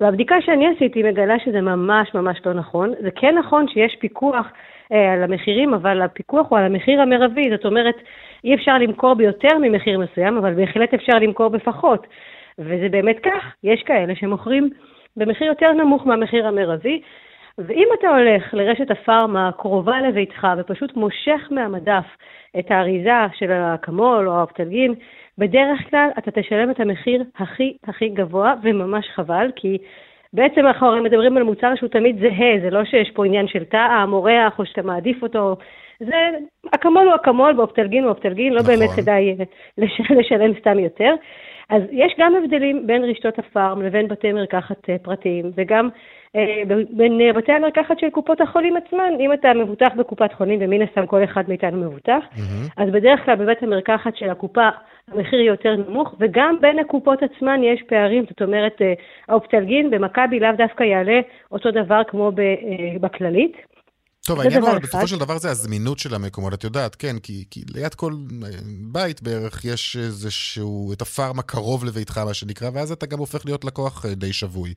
[0.00, 2.92] והבדיקה שאני עשיתי מגלה שזה ממש ממש לא נכון.
[3.02, 4.46] זה כן נכון שיש פיקוח
[4.98, 7.94] על המחירים, אבל הפיקוח הוא על המחיר המרבי, זאת אומרת,
[8.44, 12.06] אי אפשר למכור ביותר ממחיר מסוים, אבל בהחלט אפשר למכור בפחות.
[12.58, 14.70] וזה באמת כך, יש כאלה שמוכרים
[15.16, 17.00] במחיר יותר נמוך מהמחיר המרבי,
[17.58, 22.04] ואם אתה הולך לרשת הפארמה הקרובה לביתך ופשוט מושך מהמדף
[22.58, 24.94] את האריזה של האקמול או האופטלגין,
[25.38, 29.78] בדרך כלל אתה תשלם את המחיר הכי הכי גבוה, וממש חבל, כי
[30.34, 33.64] בעצם אנחנו הרי מדברים על מוצר שהוא תמיד זהה, זה לא שיש פה עניין של
[33.64, 35.56] טעם או ריח או שאתה מעדיף אותו.
[36.00, 36.30] זה,
[36.74, 38.74] אקמול הוא אקמול ואופטלגין הוא אופטלגין, לא נכון.
[38.74, 39.36] באמת כדאי
[40.18, 41.14] לשלם סתם יותר.
[41.70, 45.90] אז יש גם הבדלים בין רשתות הפארם לבין בתי מרקחת אה, פרטיים, וגם אה,
[46.90, 49.12] בין אה, בתי המרקחת של קופות החולים עצמן.
[49.20, 52.72] אם אתה מבוטח בקופת חולים, ומן הסתם כל אחד מאיתנו מבוטח, mm-hmm.
[52.76, 54.68] אז בדרך כלל בבית המרקחת של הקופה
[55.12, 58.76] המחיר יותר נמוך, וגם בין הקופות עצמן יש פערים, זאת אומרת,
[59.28, 61.20] האופטלגין במכבי לאו דווקא יעלה
[61.52, 62.32] אותו דבר כמו
[63.00, 63.56] בכללית.
[64.26, 67.60] טוב, העניין הוא, בסופו של דבר זה הזמינות של המקומות, את יודעת, כן, כי, כי
[67.74, 68.12] ליד כל
[68.92, 73.64] בית בערך יש איזשהו, את הפארמה קרוב לביתך, מה שנקרא, ואז אתה גם הופך להיות
[73.64, 74.74] לקוח די שבוי.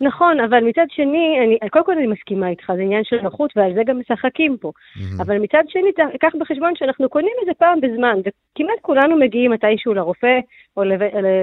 [0.00, 3.74] נכון, אבל מצד שני, אני, קודם כל אני מסכימה איתך, זה עניין של נוחות ועל
[3.74, 4.72] זה גם משחקים פה.
[4.72, 5.22] Mm-hmm.
[5.22, 5.90] אבל מצד שני,
[6.20, 10.38] קח בחשבון שאנחנו קונים את זה פעם בזמן, וכמעט כולנו מגיעים מתישהו לרופא
[10.76, 11.00] או לב,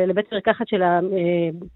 [0.08, 1.00] לבית מרקחת של אה,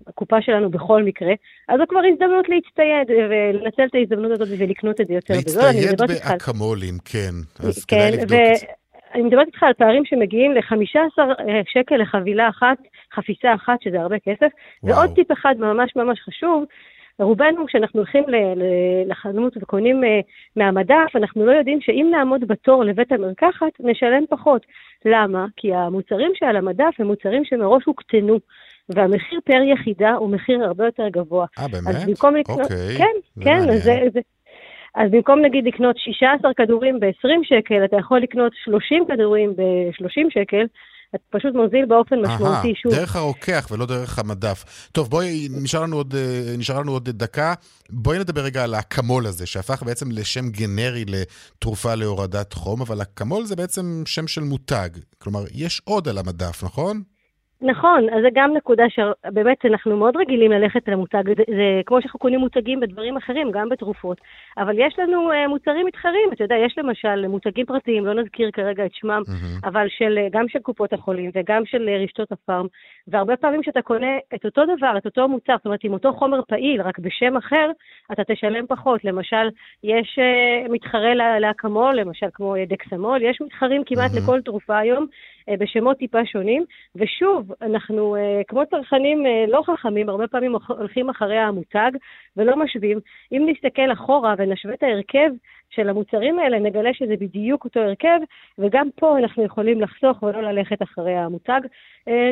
[0.07, 1.34] הקופה שלנו בכל מקרה,
[1.69, 5.63] אז זו כבר הזדמנות להצטייד ולנצל את ההזדמנות הזאת ולקנות את זה יותר בזול.
[5.63, 8.80] להצטייד באקמולים, כן, אז כן, כדאי לבדוק את זה.
[9.14, 12.78] אני מדברת איתך על פערים שמגיעים ל-15 אה, שקל לחבילה אחת,
[13.14, 14.47] חפיסה אחת, שזה הרבה כסף.
[14.84, 14.95] וואו.
[14.95, 16.64] ועוד טיפ אחד ממש ממש חשוב,
[17.20, 18.24] רובנו, כשאנחנו הולכים
[19.05, 20.20] לחנות וקונים אה,
[20.55, 24.66] מהמדף, אנחנו לא יודעים שאם נעמוד בתור לבית המרקחת, נשלם פחות.
[25.05, 25.45] למה?
[25.57, 28.39] כי המוצרים שעל המדף הם מוצרים שמראש הוקטנו.
[28.89, 31.45] והמחיר פר יחידה הוא מחיר הרבה יותר גבוה.
[31.59, 31.95] אה, באמת?
[31.95, 32.59] אז במקום לקנות...
[32.59, 32.97] אוקיי.
[32.97, 34.20] כן, כן, אז זה, זה,
[34.95, 40.65] אז במקום נגיד לקנות 16 כדורים ב-20 שקל, אתה יכול לקנות 30 כדורים ב-30 שקל,
[41.15, 42.93] אתה פשוט מוזיל באופן משמעותי שוב.
[42.93, 44.89] דרך הרוקח ולא דרך המדף.
[44.91, 47.53] טוב, בואי, נשאר לנו, עוד, אה, נשאר לנו עוד דקה.
[47.89, 53.45] בואי נדבר רגע על האקמול הזה, שהפך בעצם לשם גנרי לתרופה להורדת חום, אבל אקמול
[53.45, 54.89] זה בעצם שם של מותג.
[55.17, 57.01] כלומר, יש עוד על המדף, נכון?
[57.62, 62.20] נכון, אז זה גם נקודה שבאמת אנחנו מאוד רגילים ללכת למותג, זה, זה כמו שאנחנו
[62.20, 64.18] קונים מותגים בדברים אחרים, גם בתרופות,
[64.57, 68.86] אבל יש לנו uh, מוצרים מתחרים, אתה יודע, יש למשל מותגים פרטיים, לא נזכיר כרגע
[68.86, 69.68] את שמם, mm-hmm.
[69.68, 72.66] אבל של, אה, גם של קופות החולים וגם של uh, רשתות הפארם,
[73.07, 76.41] והרבה פעמים כשאתה קונה את אותו דבר, את אותו מוצר, זאת אומרת, עם אותו חומר
[76.47, 77.72] פעיל, רק בשם אחר,
[78.12, 79.05] אתה תשלם פחות.
[79.05, 79.49] למשל,
[79.84, 80.20] יש
[80.70, 84.24] מתחרה לאקמול, למשל כמו דקסמול, יש מתחרים כמעט mm-hmm.
[84.24, 85.05] לכל תרופה היום,
[85.49, 86.65] בשמות טיפה שונים,
[86.95, 91.91] ושוב, אנחנו uh, כמו צרכנים uh, לא חכמים, הרבה פעמים הולכים אחרי המותג
[92.37, 92.99] ולא משווים.
[93.31, 95.29] אם נסתכל אחורה ונשווה את ההרכב
[95.69, 98.19] של המוצרים האלה, נגלה שזה בדיוק אותו הרכב,
[98.59, 101.61] וגם פה אנחנו יכולים לחסוך ולא ללכת אחרי המותג.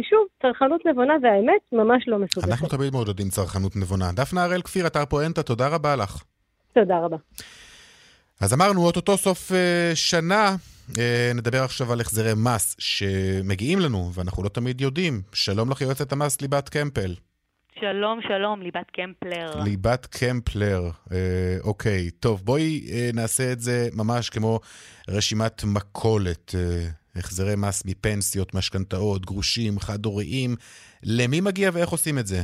[0.10, 2.50] שוב, צרכנות נבונה והאמת ממש לא מסובכת.
[2.52, 4.06] אנחנו תמיד מעודדים צרכנות נבונה.
[4.16, 6.24] דפנה הראל כפיר, אתר פואנטה, תודה רבה לך.
[6.74, 7.18] תודה רבה.
[8.42, 9.52] אז אמרנו, אוטוטו סוף
[9.94, 10.56] שנה, אה,
[11.36, 15.22] נדבר עכשיו על החזרי מס שמגיעים לנו, ואנחנו לא תמיד יודעים.
[15.34, 17.16] שלום לך, יועצת המס ליבת קמפל.
[17.80, 19.64] שלום, שלום, ליבת קמפלר.
[19.64, 20.82] ליבת קמפלר,
[21.12, 22.12] אה, אוקיי.
[22.12, 24.60] טוב, בואי אה, נעשה את זה ממש כמו
[25.10, 26.56] רשימת מכולת.
[26.56, 30.56] אה, החזרי מס מפנסיות, משכנתאות, גרושים, חד-הוריים.
[31.04, 32.38] למי מגיע ואיך עושים את זה?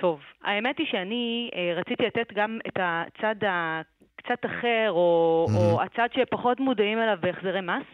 [0.00, 3.80] טוב, האמת היא שאני אה, רציתי לתת גם את הצד ה...
[4.22, 5.58] קצת אחר, או, mm-hmm.
[5.58, 7.86] או הצד שפחות מודעים אליו בהחזרי מס.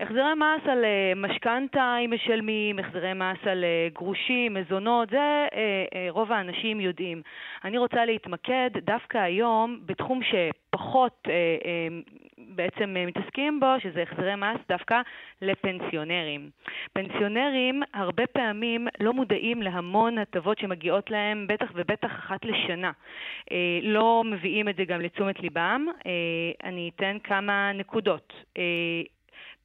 [0.00, 5.54] החזרי מס על uh, משכנתה, אם משלמים, החזרי מס על uh, גרושים, מזונות, זה uh,
[5.54, 7.22] uh, רוב האנשים יודעים.
[7.64, 14.34] אני רוצה להתמקד דווקא היום בתחום שפחות uh, uh, בעצם uh, מתעסקים בו, שזה החזרי
[14.36, 15.00] מס דווקא
[15.42, 16.50] לפנסיונרים.
[16.92, 22.90] פנסיונרים הרבה פעמים לא מודעים להמון הטבות שמגיעות להם, בטח ובטח אחת לשנה.
[23.50, 25.86] Uh, לא מביאים את זה גם לתשומת ליבם.
[25.88, 26.04] Uh,
[26.64, 28.32] אני אתן כמה נקודות.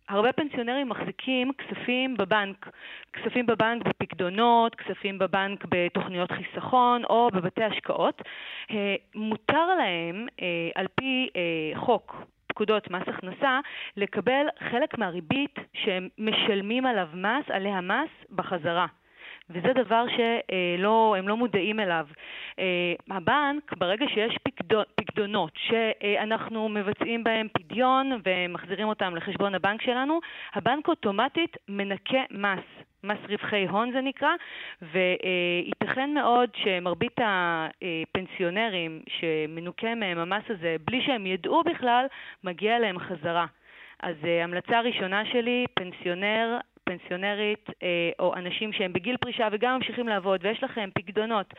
[0.09, 2.69] הרבה פנסיונרים מחזיקים כספים בבנק,
[3.13, 8.21] כספים בבנק בפקדונות, כספים בבנק בתוכניות חיסכון או בבתי השקעות.
[8.71, 12.15] אה, מותר להם, אה, על פי אה, חוק
[12.53, 13.59] פקודות מס הכנסה,
[13.97, 18.85] לקבל חלק מהריבית שהם משלמים עליו מס, עליה מס, בחזרה.
[19.49, 22.07] וזה דבר שהם לא, מודעים אליו.
[22.59, 24.37] אה, הבנק, ברגע שיש
[24.95, 30.19] פקדונות שאנחנו מבצעים בהם פדיון ומחזירים אותם לחשבון הבנק שלנו,
[30.53, 32.83] הבנק אוטומטית מנקה מס.
[33.03, 34.29] מס רווחי הון זה נקרא,
[34.81, 42.05] וייתכן מאוד שמרבית הפנסיונרים שמנוכה מהם המס הזה, בלי שהם ידעו בכלל,
[42.43, 43.45] מגיע להם חזרה.
[43.99, 47.87] אז המלצה ראשונה שלי, פנסיונר פנסיונרית אה,
[48.19, 51.53] או אנשים שהם בגיל פרישה וגם ממשיכים לעבוד ויש לכם פקדונות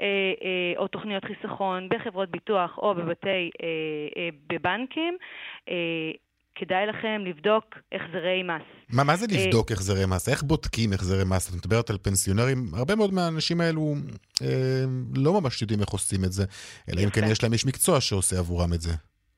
[0.00, 0.06] אה,
[0.44, 3.50] אה, או תוכניות חיסכון בחברות ביטוח או בבתי,
[4.48, 5.16] בבנקים,
[6.60, 8.62] כדאי לכם לבדוק החזרי מס.
[8.92, 10.28] מה, מה זה לבדוק החזרי מס?
[10.28, 11.50] איך בודקים החזרי מס?
[11.50, 13.94] את מדברת על פנסיונרים, הרבה מאוד מהאנשים האלו
[14.42, 16.44] אה, לא ממש יודעים איך עושים את זה,
[16.88, 18.92] אלא אם כן יש להם איש מקצוע שעושה עבורם את זה.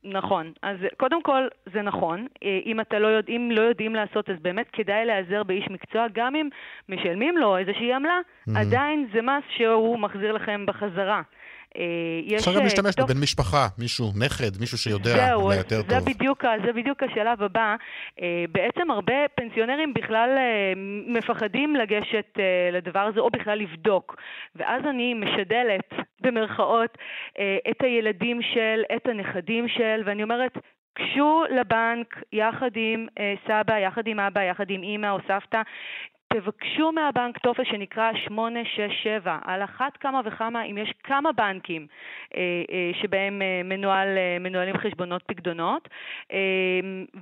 [0.04, 0.52] נכון.
[0.62, 2.26] אז קודם כל, זה נכון.
[2.44, 6.06] אה, אם, אתה לא יודע, אם לא יודעים לעשות, אז באמת כדאי להיעזר באיש מקצוע,
[6.12, 6.48] גם אם
[6.88, 8.58] משלמים לו איזושהי עמלה, mm-hmm.
[8.58, 11.22] עדיין זה מס שהוא מחזיר לכם בחזרה.
[11.76, 15.98] אה, אפשר גם אה, להשתמש בבן משפחה, מישהו, נכד, מישהו שיודע אולי יותר טוב.
[16.04, 17.76] בדיוק, זה בדיוק השלב הבא.
[18.22, 20.28] אה, בעצם הרבה פנסיונרים בכלל
[21.06, 22.38] מפחדים לגשת
[22.72, 24.16] לדבר הזה, או בכלל לבדוק.
[24.56, 25.88] ואז אני משדלת,
[26.20, 26.98] במרכאות,
[27.70, 30.58] את הילדים של, את הנכדים של, ואני אומרת,
[30.98, 33.06] גשו לבנק יחד עם
[33.46, 35.62] סבא, יחד עם אבא, יחד עם אימא או סבתא,
[36.32, 41.86] תבקשו מהבנק טופס שנקרא 867, על אחת כמה וכמה אם יש כמה בנקים
[42.36, 44.08] אה, אה, שבהם אה, מנוהל,
[44.40, 45.88] מנוהלים חשבונות פקדונות,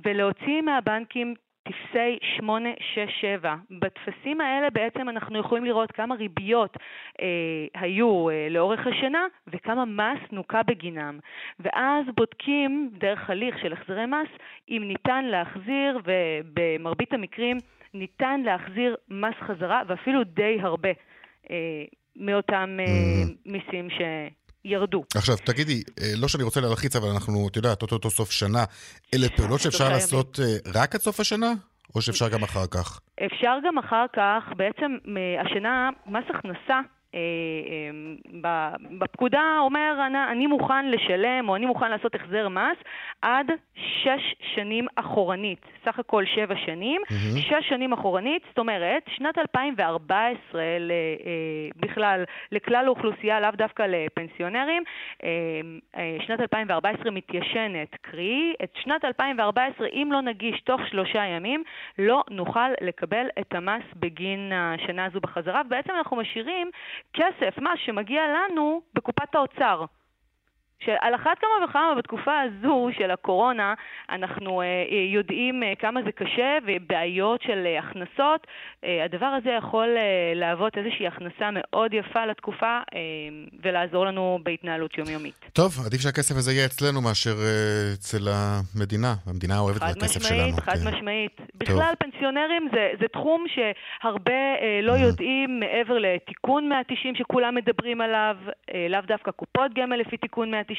[0.05, 1.33] ולהוציא מהבנקים
[1.63, 3.55] טפסי 867.
[3.71, 6.77] בטפסים האלה בעצם אנחנו יכולים לראות כמה ריביות
[7.21, 7.27] אה,
[7.81, 11.19] היו אה, לאורך השנה וכמה מס נוכה בגינם.
[11.59, 14.29] ואז בודקים דרך הליך של החזרי מס
[14.69, 17.57] אם ניתן להחזיר, ובמרבית המקרים
[17.93, 20.89] ניתן להחזיר מס חזרה, ואפילו די הרבה
[21.51, 21.55] אה,
[22.15, 22.85] מאותם אה.
[23.45, 24.01] מיסים ש...
[24.65, 25.03] ירדו.
[25.15, 28.63] עכשיו, תגידי, אה, לא שאני רוצה להלחיץ, אבל אנחנו, את יודעת, אותו סוף שנה,
[29.13, 30.39] אלה פעולות שאפשר לעשות
[30.75, 31.51] רק עד סוף השנה?
[31.95, 32.99] או שאפשר גם אחר כך?
[33.25, 34.43] אפשר גם אחר כך.
[34.57, 34.97] בעצם
[35.45, 36.79] השנה מס הכנסה
[38.99, 42.77] בפקודה אומר, אני מוכן לשלם או אני מוכן לעשות החזר מס
[43.21, 47.39] עד שש שנים אחורנית, סך הכל שבע שנים, mm-hmm.
[47.39, 50.67] שש שנים אחורנית, זאת אומרת, שנת 2014 אה,
[51.75, 54.83] בכלל, לכלל האוכלוסייה, לאו דווקא לפנסיונרים,
[56.27, 61.63] שנת 2014 מתיישנת, קרי, את שנת 2014, אם לא נגיש תוך שלושה ימים,
[61.97, 66.69] לא נוכל לקבל את המס בגין השנה הזו בחזרה, ובעצם אנחנו משאירים
[67.13, 69.85] כסף, מה שמגיע לנו בקופת האוצר.
[70.85, 73.73] שעל אחת כמה וכמה בתקופה הזו של הקורונה
[74.09, 78.47] אנחנו אה, אה, יודעים אה, כמה זה קשה ובעיות של הכנסות.
[79.05, 79.87] הדבר הזה יכול
[80.35, 82.79] להוות איזושהי הכנסה מאוד יפה לתקופה
[83.63, 85.33] ולעזור לנו בהתנהלות יומיומית.
[85.53, 87.33] טוב, עדיף שהכסף הזה יהיה אצלנו מאשר
[87.93, 89.13] אצל המדינה.
[89.27, 90.39] המדינה אוהבת את הכסף שלנו.
[90.39, 90.95] חד משמעית, חד כן.
[90.95, 91.41] משמעית.
[91.55, 94.41] בכלל, פנסיונרים זה, זה תחום שהרבה
[94.83, 94.91] לא.
[94.91, 98.35] יודעים מעבר לתיקון 190 שכולם מדברים עליו,
[98.89, 100.70] לאו דווקא קופות גמל לפי תיקון 190.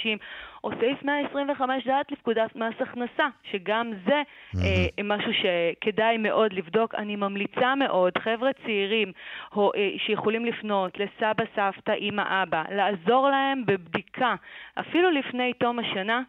[0.65, 4.23] או סעיף 125 דעת לפקודת מס הכנסה, שגם זה
[4.57, 6.95] אה, משהו שכדאי מאוד לבדוק.
[6.95, 9.13] אני ממליצה מאוד, חבר'ה צעירים
[9.57, 14.35] או, אה, שיכולים לפנות לסבא, סבתא, אמא, אבא, לעזור להם בבדיקה,
[14.81, 16.23] אפילו לפני תום השנה.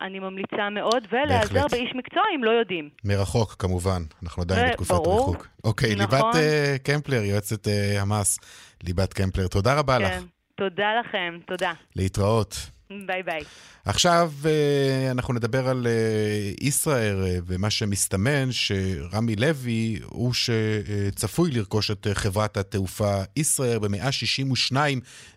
[0.00, 2.90] אני ממליצה מאוד, ולהיעזר באיש מקצוע אם לא יודעים.
[3.04, 4.02] מרחוק, כמובן.
[4.22, 5.46] אנחנו עדיין בתקופת ריחוק.
[5.64, 6.18] אוקיי, נכון.
[6.18, 8.38] ליבת uh, קמפלר, יועצת uh, המס,
[8.84, 10.04] ליבת קמפלר, תודה רבה כן.
[10.04, 10.22] לך.
[10.54, 11.72] תודה לכם, תודה.
[11.96, 12.71] להתראות.
[13.06, 13.44] ביי ביי.
[13.84, 21.90] עכשיו אה, אנחנו נדבר על אה, ישראייר אה, ומה שמסתמן שרמי לוי הוא שצפוי לרכוש
[21.90, 24.76] את חברת התעופה ישראייר ב-162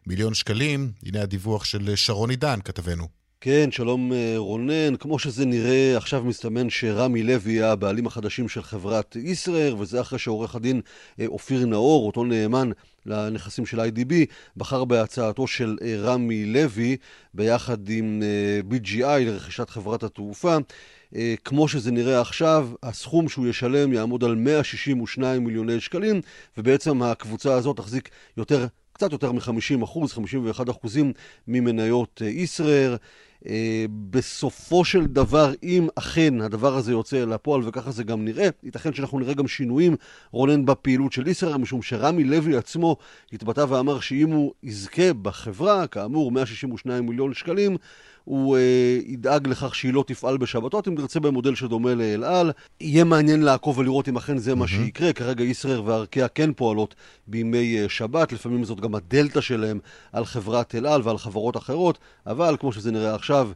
[0.08, 0.92] מיליון שקלים.
[1.06, 3.08] הנה הדיווח של שרון עידן, כתבנו.
[3.42, 4.96] כן, שלום רונן.
[4.96, 10.20] כמו שזה נראה, עכשיו מסתמן שרמי לוי יהיה הבעלים החדשים של חברת ישראייר, וזה אחרי
[10.20, 10.82] שעורך הדין
[11.28, 12.70] אופיר נאור, אותו נאמן
[13.06, 14.14] לנכסים של IDB,
[14.58, 16.98] בחר בהצעתו של אה, רמי לוי
[17.34, 20.58] ביחד עם אה, BGI לרכישת חברת התעופה.
[21.16, 26.22] אה, כמו שזה נראה עכשיו, הסכום שהוא ישלם יעמוד על 162 מיליוני שקלים,
[26.58, 31.14] ובעצם הקבוצה הזאת תחזיק יותר, קצת יותר מ-50 אחוז, 51 אחוזים
[31.48, 32.98] ממניות ישראייר.
[33.50, 38.48] אה, בסופו של דבר, אם אכן הדבר הזה יוצא אל הפועל, וככה זה גם נראה,
[38.64, 39.96] ייתכן שאנחנו נראה גם שינויים,
[40.32, 42.98] רונן, בפעילות של ישראייר, משום שרמי לוי עצמו
[43.34, 47.78] התבטא ואמר שאם הוא יזכה בחברה, כאמור 162 מיליון שקלים,
[48.26, 48.62] הוא אה,
[49.06, 52.52] ידאג לכך שהיא לא תפעל בשבתות, אם תרצה במודל שדומה לאל על.
[52.82, 55.14] יהיה מעניין לעקוב ולראות אם אכן זה מה שיקרה.
[55.14, 56.96] כרגע ישראייר וארקיע כן פועלות
[57.28, 59.80] בימי אה, שבת, לפעמים זאת גם הדלתא שלהם
[60.14, 61.98] על חברת אל על ועל חברות אחרות,
[62.28, 63.50] אבל כמו שזה נראה עכשיו,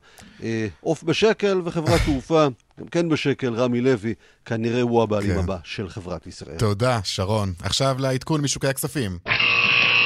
[0.43, 2.47] אה, עוף בשקל וחברת תעופה.
[2.79, 4.13] גם כן בשקל, רמי לוי,
[4.45, 5.39] כנראה הוא הבעלים כן.
[5.39, 6.57] הבא של חברת ישראל.
[6.57, 7.53] תודה, שרון.
[7.63, 9.17] עכשיו לעדכון משוקי הכספים.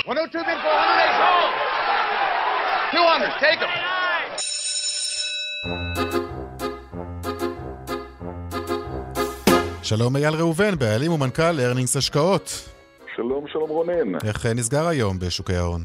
[0.08, 1.54] 102 bid for 108.
[2.94, 4.03] 200, take them.
[9.84, 12.70] שלום אייל ראובן, בעלים ומנכ"ל ארנינגס השקעות.
[13.16, 14.16] שלום, שלום רונן.
[14.16, 15.82] איך אה, נסגר היום בשוקי ההון?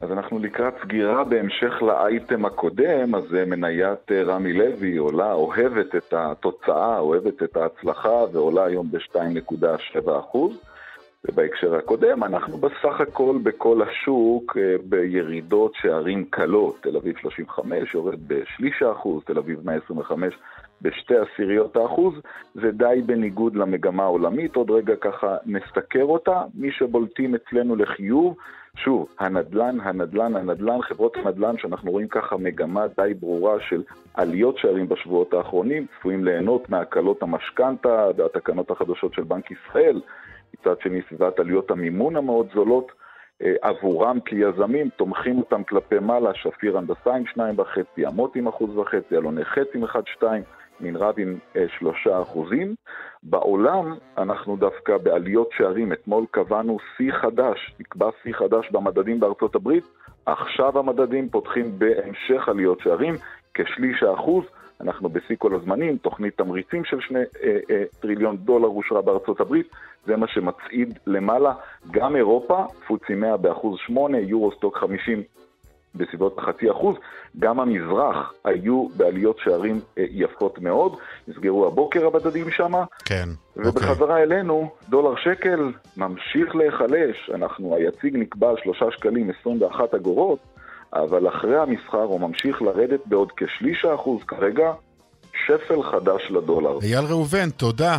[0.00, 5.94] אז אנחנו לקראת סגירה בהמשך לאייטם הקודם, אז אה, מניית אה, רמי לוי עולה, אוהבת
[5.94, 10.08] את התוצאה, אוהבת את ההצלחה ועולה היום ב-2.7
[11.28, 18.18] ובהקשר הקודם, אנחנו בסך הכל בכל השוק אה, בירידות שערים קלות, תל אביב 35 יורד
[18.26, 20.34] בשליש האחוז, תל אביב 125
[20.82, 22.14] בשתי עשיריות האחוז,
[22.54, 28.36] זה די בניגוד למגמה העולמית, עוד רגע ככה נסתכר אותה, מי שבולטים אצלנו לחיוב,
[28.76, 33.82] שוב, הנדלן, הנדלן, הנדלן, חברות הנדלן שאנחנו רואים ככה מגמה די ברורה של
[34.14, 40.00] עליות שערים בשבועות האחרונים, צפויים ליהנות מהקלות המשכנתה והתקנות החדשות של בנק ישראל,
[40.60, 42.92] מצד שני סביבת עלויות המימון המאוד זולות
[43.42, 48.76] אה, עבורם כיזמים, תומכים אותם כלפי מעלה, שפיר הנדסה עם שניים וחצי, אמות עם אחוז
[48.76, 50.42] וחצי, אלוני חץ עם אחד שתיים,
[50.80, 52.74] מנרב עם אה, שלושה אחוזים.
[53.22, 59.84] בעולם אנחנו דווקא בעליות שערים, אתמול קבענו שיא חדש, נקבע שיא חדש במדדים בארצות הברית,
[60.26, 63.14] עכשיו המדדים פותחים בהמשך עליות שערים,
[63.54, 64.44] כשליש האחוז.
[64.80, 69.68] אנחנו בשיא כל הזמנים, תוכנית תמריצים של שני אה, אה, טריליון דולר אושרה בארצות הברית,
[70.06, 71.54] זה מה שמצעיד למעלה.
[71.90, 75.22] גם אירופה, פוצי 100 באחוז 8, יורו סטוק 50
[75.94, 76.96] בסביבות חצי אחוז,
[77.38, 80.96] גם המזרח היו בעליות שערים אה, יפות מאוד,
[81.28, 88.56] נסגרו הבוקר המדדים שמה, כן, ובחזרה אלינו, דולר שקל ממשיך להיחלש, אנחנו, היציג נקבע על
[88.62, 90.38] 3 שקלים 21 אגורות,
[90.94, 94.72] אבל אחרי המסחר הוא ממשיך לרדת בעוד כשליש האחוז כרגע,
[95.46, 96.78] שפל חדש לדולר.
[96.82, 97.98] אייל ראובן, תודה.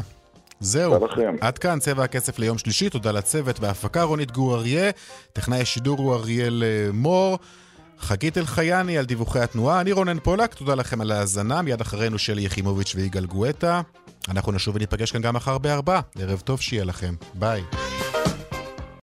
[0.60, 1.08] זהו.
[1.42, 4.92] עד כאן צבע הכסף ליום שלישי, תודה לצוות בהפקה רונית גור אריה,
[5.34, 7.38] טכנאי השידור הוא אריאל אה, מור,
[8.00, 12.42] חגית אלחייני על דיווחי התנועה, אני רונן פולק, תודה לכם על ההאזנה, מיד אחרינו שלי
[12.42, 13.82] יחימוביץ' ויגאל גואטה.
[14.30, 17.62] אנחנו נשוב וניפגש כאן גם מחר בארבע, ערב טוב שיהיה לכם, ביי.